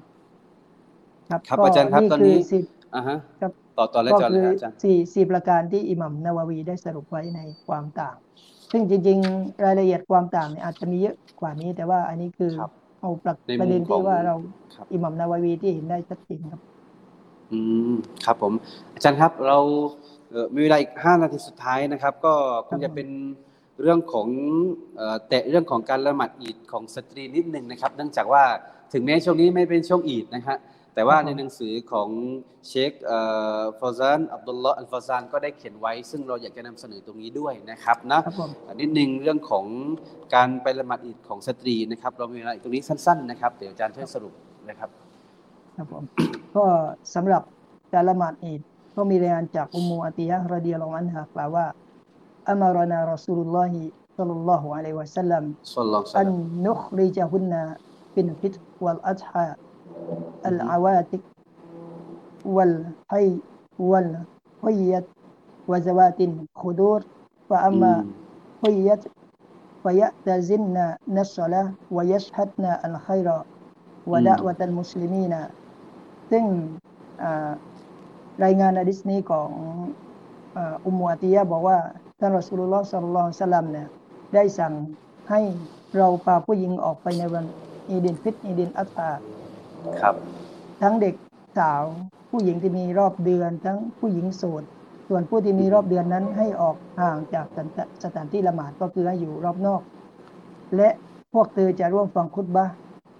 [1.28, 2.62] ครับครับก็อาจารย์ครับตอนนี้คืสิบ
[2.94, 8.16] อ่าฮะครับต่อต่อเลยก็จอเลยคือครับอาจารย์สี่สี่ประการที่อิหมัมนาวาวีได้สรุปไว้ในความต่าง
[8.72, 12.70] ซึ่งจริง ๆ รายละเอียดความต่างเนี่ยอาจจะมีเยอะกว่านี้ แต่ว่าอันนี้คือครับ
[13.00, 14.34] เอาประในมุมประเด็นขอที่งว่าเรา
[14.74, 16.60] ครับอิหมัมนาวาวีที่เห็นได้ชัดเจนครับ
[17.52, 17.58] อื
[17.92, 17.94] ม
[18.24, 18.52] ครับผม
[18.94, 19.58] อาจารย์ครับเรา
[20.30, 22.34] เอ่อมีเวลาอีกห้านาทีสุดท้ายนะครับ ก็
[22.68, 23.08] คงจะเป็น
[23.82, 24.28] เรื่องของ
[24.96, 28.44] เอ่อแตะเรื่องของการละหมาดอีดของสตรีนิดหนึ่งนะครับ เนื่องจากว่า
[28.92, 30.58] ถึงแม้ช่วงนี้ไม่เป็นช่วงอีดนะฮะ
[30.94, 32.08] แต่ว่าครับผมในหนังสือของ
[32.68, 33.18] เชคเอ่
[33.58, 39.64] อฟอซานอับดุลลอฮ์อัลฟอซานก็ได้เขียนไว้ ซึ่งเราอยากจะนำเสนอตรงนี้ด้วยนะครับนะครับผมนิดนึงเรื่องของ
[40.34, 44.34] การไปละหมาดอีดของสตรีนะครับ เรามีเวลาอีกตรงนี้สั้น ๆ นะครับเดี๋ยวอาจารย์ช่วยสรุป
[44.68, 44.90] นะครับ
[45.77, 46.03] ครับผม
[46.55, 46.65] ก็
[47.15, 47.43] สำหรับ
[47.93, 48.61] การละหมาดอีด
[48.95, 51.65] ก็มีรายงานจากอุมมูอัติยะห์รดิยัลลอฮุอันฮะกล่าวว่า
[52.49, 53.81] อัมารนารอซูลุลลอฮิ
[54.17, 55.43] ศ็อลลัลลอฮุอะลัยฮิวะซัลลัม
[55.73, 57.61] صلى الله عليه อัน وسلم นุคริจฮุนนา
[58.13, 59.45] ฟินฟิตวัลอัฎฮา
[60.47, 61.21] อัลอาวาติก
[62.55, 62.75] วัล
[63.09, 63.15] ไฮ
[63.89, 64.11] วัล
[64.63, 65.05] ฮุยยต
[65.71, 67.01] วะซาวาตินขุดูร
[67.49, 67.93] ฟะอัมมา
[68.63, 69.01] ฮุยยต
[69.83, 70.77] فيأتزلن
[71.25, 73.27] الصلاة ويشهدن الخير
[74.11, 75.33] ودعوة المسلمين
[76.30, 76.44] ซึ่ง
[77.22, 77.50] อ่า
[78.44, 79.50] รายงานฮะดีษนี้ของ
[80.56, 81.78] อ่าอุมมุอาติยะห์บอกว่า
[82.18, 83.88] ท่านรอสูลุลลอฮ์صلى الله عليه وسلمเนี่ย
[84.34, 84.74] ได้สั่ง
[85.30, 85.40] ให้
[85.96, 87.44] เราพาผู้หญิงออกไปในวัน
[87.88, 89.10] อีดิลฟิตร์อีดิลอัตฮา
[90.00, 90.14] ครับ
[90.82, 91.14] ทั้งเด็ก
[91.58, 91.84] สาว
[92.30, 94.62] ผู้หญิงที่มีรอบเดือน ทั้งผู้หญิงโสด
[95.08, 99.82] ส่วนผู้ที่มีรอบเดือนนั้นให้ออกห่างจากสถานสถานที่ละหมาดก็คือให้อยู่รอบนอก
[100.76, 100.88] และ
[101.32, 102.74] พวกเธอจะร่วมฟังคุตบะห์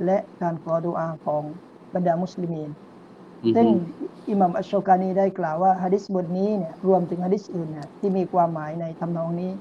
[0.04, 1.42] และการขอดุอาของ
[1.94, 2.87] บรรดามุสลิมีนอือฮึ
[3.54, 3.66] ซึ่ง
[4.28, 9.52] อิหมัมอัชโชกานีได้กล่าวว่าฮะดิษบทนี้เนี่ยรวมถึงฮะดิษอื่นเนี่ยที่มีความหมายในทำนองนี้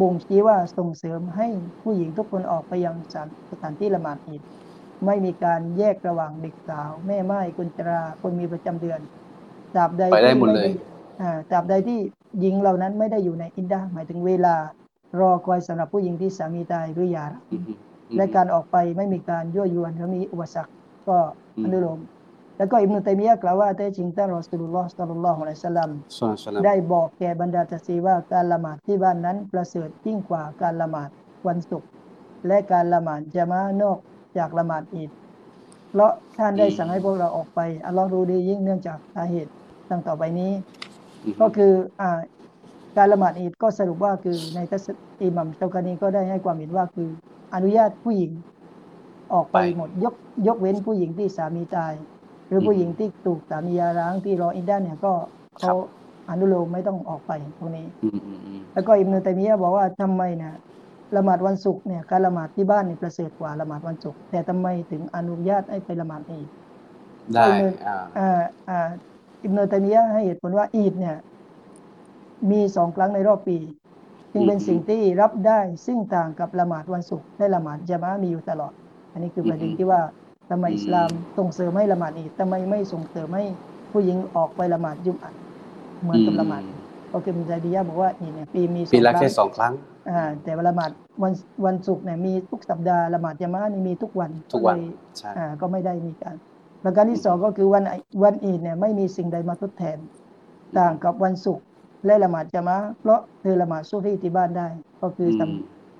[0.00, 1.46] บ่งชี้ว่าส่งเสริมให้
[1.82, 4.42] ผู้หญิงทุกคนออกไปยังสถานสถานที่ละหมาดอีด
[5.06, 9.00] ไม่มีการแยกระหว่างเด็กสาว แม่ไม้กุญจราคนมีประจำเดือน
[9.74, 10.70] ตราบใดไปได้ที่หมดเลย
[11.20, 11.98] อ่าตราบใดที่
[12.40, 14.56] หญิงเหล่านั้นไม่ได้อยู่ในอิดดะฮ์หมายถึงเวลา
[15.20, 17.72] รอคอยสำหรับผู้หญิงที่สามีตายหรือหย่าร้างอือฮึ
[18.10, 20.72] อือฮึและการออกไปไม่มีการยั่วยวนหรือมีอุปสรรค
[21.08, 21.18] ก็
[21.56, 22.00] อืมอนุโลม
[22.56, 31.08] แล้วก็อิบนุตัยมียะห์กล่าวว่าแท้จริงท่านรอสูลุลลอฮ์صلى الله عليه وسلم صلى الله عليه وسلمได้บอกแก่บรรดาสตรีว่าการละหมาดที่บ้านนั้นประเสริฐยิ่งกว่าการละหมาด
[31.46, 31.88] วันศุกร์
[32.46, 33.98] และการละหมาดญะมาอะฮ์นอก
[34.38, 35.10] จากละหมาดอีด
[35.90, 39.50] เพราะท่านได้สั่งให้พวกเราออกไปอัลลอฮ์รู้ดียิ่งเนื่องจากสาเหตุ
[39.90, 40.52] ดังต่อไปนี้
[41.24, 42.18] อือฮึก็คืออ่า
[42.96, 47.08] การละหมาดอีดก็สรุปว่าคือในทัศนอิหมัมเชากานีก็ได้ให้ความเห็นว่าคือ
[47.54, 48.32] อนุญาตผู้หญิง
[49.32, 50.14] ออกไปหมดยก
[50.46, 52.11] ยกเว้นผู้หญิงที่สามีตายห
[52.52, 55.12] รือผู้หญิงที่ถูกสามีหยาร้างที่รออินดาเนี่ยก็
[55.58, 55.72] เขา
[56.28, 60.54] อนุโลมไม่ต้องออกไปตรงนี้อืมอืมอืมแล้วก็อิบนุตัยมียะห์บอกว่าทำไมเนี่ย
[61.16, 66.48] ละหมาดวันศุกร์เนี่ยการละหมาดที่บ้านนี่ประเสริฐกว่าละหมาดวันศุกร์แต่ทำไมถึงอนุญาตให้ไปละหมาดอีด
[67.34, 68.22] ได้เอาเลยอ่าอ่า
[68.68, 68.88] อ่า
[69.42, 71.16] อิบนุตัยมียะห์ให้เหตุผลว่าอีดเนี่ย
[72.50, 73.58] มีสองครั้งในรอบปี
[74.32, 78.72] จึงเป็นสิ่งที่รับได้ซึ่งต่างกับละหมาดวันศุกร์และละหมาดจะมาอะห์มีอยู่ตลอด
[79.12, 80.00] อันนี้คือประเด็นที่ว่า
[80.50, 83.44] ทำไมอิสลามส่งเสริมให้ละหมาดอีดทำไมไม่ส่งเสริมให้
[83.92, 85.38] ผู้หญิงออกไปละหมาดยุมอะห์
[86.02, 86.62] เหมือนกับละหมาด
[87.10, 89.72] โอเคมินใจดียะห์บอกว่าอีดเนี่ยปีมีสองปีละครั้แค่งสองครั้ง
[90.10, 90.90] อ่าแต่ว่าละหมาด
[91.22, 91.32] วัน
[91.66, 96.36] วันศุกร์เนี่ยมีทุกสัปดาห์ละหมาดจะมาอะห์นี่มีทุกวันทุกวันเลยใช่อ่าก็ไม่ได้มีการ
[96.84, 97.84] ประการที่สองก็คือวัน
[98.24, 99.98] วันอีดเนี่ยไม่มีสิ่งใดมาทดแทน
[100.78, 101.64] ต่างกับวันศุกร์
[102.06, 104.68] และละหมาดจะมาอะห์เพราะเธอละหมาดซุฮรีที่บ้านได้
[105.02, 105.50] ก็คือสำม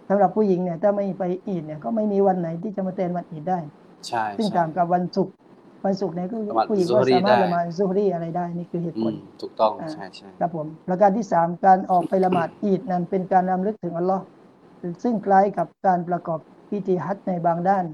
[0.08, 3.58] สำหรับผู้หญิงเนี่ยถ้าไม่ไปอีดเนี่ยก็ไม่มีวันไหนที่จะมาแทนวันอีดได้
[4.08, 5.34] ใช่ซึ่งใช่ต่างกับวันศุกร์
[5.84, 14.24] วันศุกร์เนี่ยก็ละหมาดผู้หญิงซุก็ฮรีสามารถได้ละหมาดซุฮรีอะไรได้นี่คือเหตุอืผลมถูกต้องอ่าใช่ใช่ครับผมประการที่สามการออกไปละหมาดอีดนั้นเป็นการรำลึกถึงอัลลอฮ์
[15.02, 16.40] ซึ่งคล้ายกับการประกอบ
[16.70, 17.84] พิธีฮัจญ์ในบางด้าน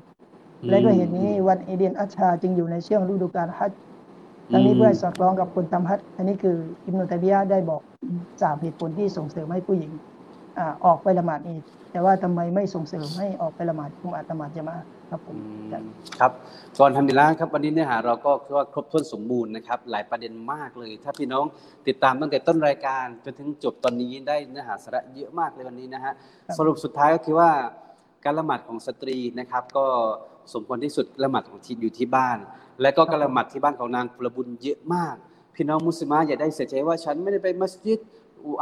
[0.68, 3.78] และด้วยเหตุนี้วันอีเดียนอัชชาจึงอยู่ในช่วงฤดูกาลฮัจญ์
[4.50, 7.80] ทั้งนี้เพื่อให้สอดคล้องกับคนทำฮัจญ์อันนี้คืออิบนุตัยมียะห์ได้บอก
[8.42, 9.90] สามเหตุผลที่ส่งเสริมให้ผู้หญิง
[10.58, 15.82] อ่าออกไปละหมาดอีดแต่ว่าทำไมไม่ส่งเสริมให้ออกไปละหมาดจุมอะห์ละหมาดจะมาอะห์ ครับผมอืมครับ
[16.20, 16.32] ครับ
[16.78, 21.44] ก่อนทำดีแล้วครับวันนี้เนื้อหาเราก็คือว่าครบถ้วนสมบูรณ์นะครับ หลายประเด็นมากเลย ถ้าพี่น้อง
[21.86, 26.12] ติดตามตั้งแต่ต้นรายการจนถึงจบตอนนี้ได้เนื้อหาสาระเยอะมากเลยวันนี้นะฮะ
[26.46, 27.50] ครับสรุปสุดท้ายก็คือว่า
[28.24, 29.84] การละหมาดของสตรีนะครับ ก็
[30.52, 32.38] สมควรที่สุดละหมาดของที่อยู่ที่บ้าน
[32.82, 35.14] และก็การละหมาดที่บ้านของนางกุลบุญเยอะมาก
[35.54, 38.00] พี่น้องมุสลิมะอย่าได้เสียใจว่าฉันไม่ได้ไปมัสยิด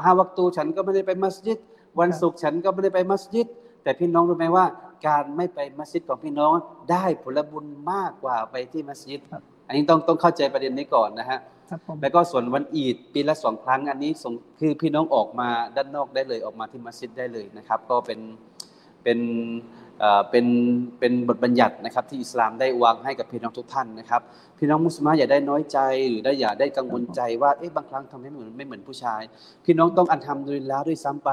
[0.05, 1.59] ฮาวักตูฉันก็ไม่ได้ไปมัสยิด
[2.01, 3.47] วันศุกร์ฉันก็ไม่ได้ไปมัสยิด
[3.83, 4.65] แต่พี่น้องรู้ไหมว่า
[5.07, 6.53] การไม่ไปมัสยิดของพี่น้อง
[6.91, 11.39] ได้ผลบุญมากกว่าไปที่มัสยิดครับอันนี้ต้องต้องเข้าใจประเด็นนี้ก่อนนะฮะ
[11.71, 18.21] ครับผมแล้วก็ส่วนวันอีดปีละสองครั้งอันนี้ส่งคือพี่น้องออกมาด้านนอกได้เลยออกมาที่มัสยิดได้เลยนะครับ ก็เป็น
[19.03, 19.19] เป็น
[20.01, 20.47] เอ่อเป็น
[20.99, 24.21] เป็นบทบัญญัตินะครับ ที่อิสลามได้วางให้กับพี่น้องทุกท่านนะครับ
[24.59, 25.79] พี่น้องมุสลิมอย่าได้น้อยใจ
[26.09, 29.23] หรือได้อย่าได้กังวลใจว่าเอ๊ะบางครั้งทำให้เหมือนไม่เหมือนผู้ชาย
[29.65, 31.31] พี่น้องต้องอันทำดุลิลละห์ด้วยซ้ำไป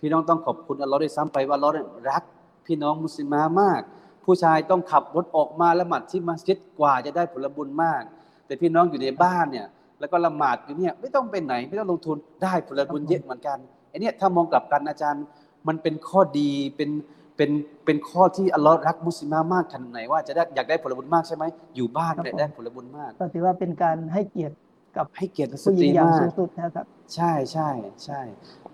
[0.00, 2.22] พี่น้องต้องขอบคุณอัลลอฮ์ด้วยซ้ำไปว่าอัลลอฮ์เนี่ยรัก
[2.68, 3.80] พี่น้องมุสลิมามาก
[4.24, 8.02] ผู้ชายต้องขับรถออกมาละหมาดที่มัสยิดกว่าจะได้ผลบุญมาก
[8.46, 9.66] แต่พี่น้องอยู่ในบ้านเนี่ย
[10.00, 13.58] แล้วก็ละหมาดอยู่เนี่ยไม่ต้องไปไหนไม่ต้องลงทุนได้ผลบุญเยอะเหมือนกัน
[13.90, 15.24] ไอเนี้ยถ้ามองกลับกันอาจารย์
[15.68, 16.90] มันเป็นข้อดีเป็น
[17.36, 17.50] เป็น
[17.84, 21.44] เป็นข้อที่อัลลอฮ์รักมุสลิมามากขนาดไหนว่าจะได้อยากได้ผลบุญมากใช่ไหม
[21.76, 24.54] อยู่บ้านครับเนี่ยผมได้ผลบุญมาก็ถือว่าเป็นการให้เกียรติ
[24.96, 27.68] กับให้เกียรติสตรีผู้หญิงอย่างมากสูงสุดนะครับ ใช่ใช่
[28.04, 28.20] ใช่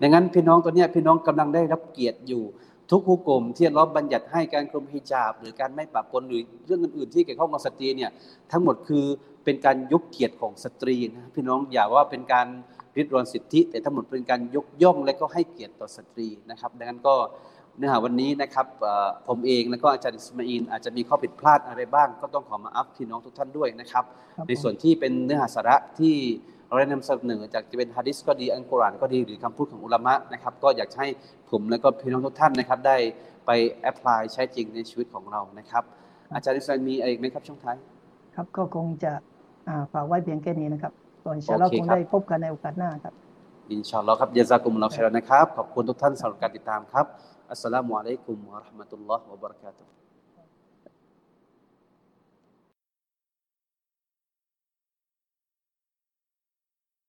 [0.01, 2.43] ดังนั้นพี่น้องตัวเนี้ยพี่น้องกำลังได้รับเกียรติอยู่
[2.91, 8.11] ทุกฮุกกลมที่อัลเลอฮ์บัญญัติให้การคลุมฮิญาบ หรือการไม่ปะปนหรือเรื่องอื่นๆที่เกี่ยวข้องกับสตรีเนี่ย
[8.51, 9.05] ทั้งหมดคือ
[9.45, 12.47] เป็นการยกเกียรติของสตรีนะพี่น้องอย่าว่าเป็นการ
[12.97, 17.15] ริดรอนสิทธิ แต่ทั้งหมดเป็นการยกย่องและก็ให้เกียรติต่อสตรีนะครับ ดังนั้นก็
[17.77, 24.03] เนื้อหาวันนี้นะครับเอ่อผมเองแล้วก็อาจารย์อิสมาอีลอาจจะมีข้อผิดพลาดอะไรบ้าง ก็ต้องขอมาอัฟพี่น้องทุกท่านด้วยนะครับ
[24.37, 26.15] ครับในส่วนที่เป็นเนื้อหาสาระที่
[26.67, 31.09] เราได้นำเสนอจากจะเป็นฮะดิษก็ดีอัลกุรอานก็ดีหรือคำพูดของอุลามะนะครับ ก็อยากจะให้
[31.49, 32.97] ผมและก็พี่น้องทุกท่านนะครับ ได้
[33.45, 33.51] ไป
[33.81, 35.83] แอพพลายใช้จริงในชีวิตของเรานะครับ
[36.33, 37.75] อาจารย์อิสลามมีอะไรอีกไหมครับช่วงท้าย
[38.35, 39.11] ครับก็คงจะ
[39.67, 40.93] อ่าฝากไว้เพียงแค่นี้นะครับ
[41.23, 43.13] ส่วนอินชาอัลลอฮ์โอเคคงครับได้พบกันในโอกาสหน้าครับ
[43.71, 47.05] อินชาอัลลอฮ์ครับยาซากุมุลลอฮ์เขรอนนะครับ ขอบคุณทุกท่านสำหรับการติดตามครับ
[47.51, 50.04] อัสสลามุอะลัยกุมวะเราะห์มะตุลลอฮ์วะบะเราะกาตุฮ์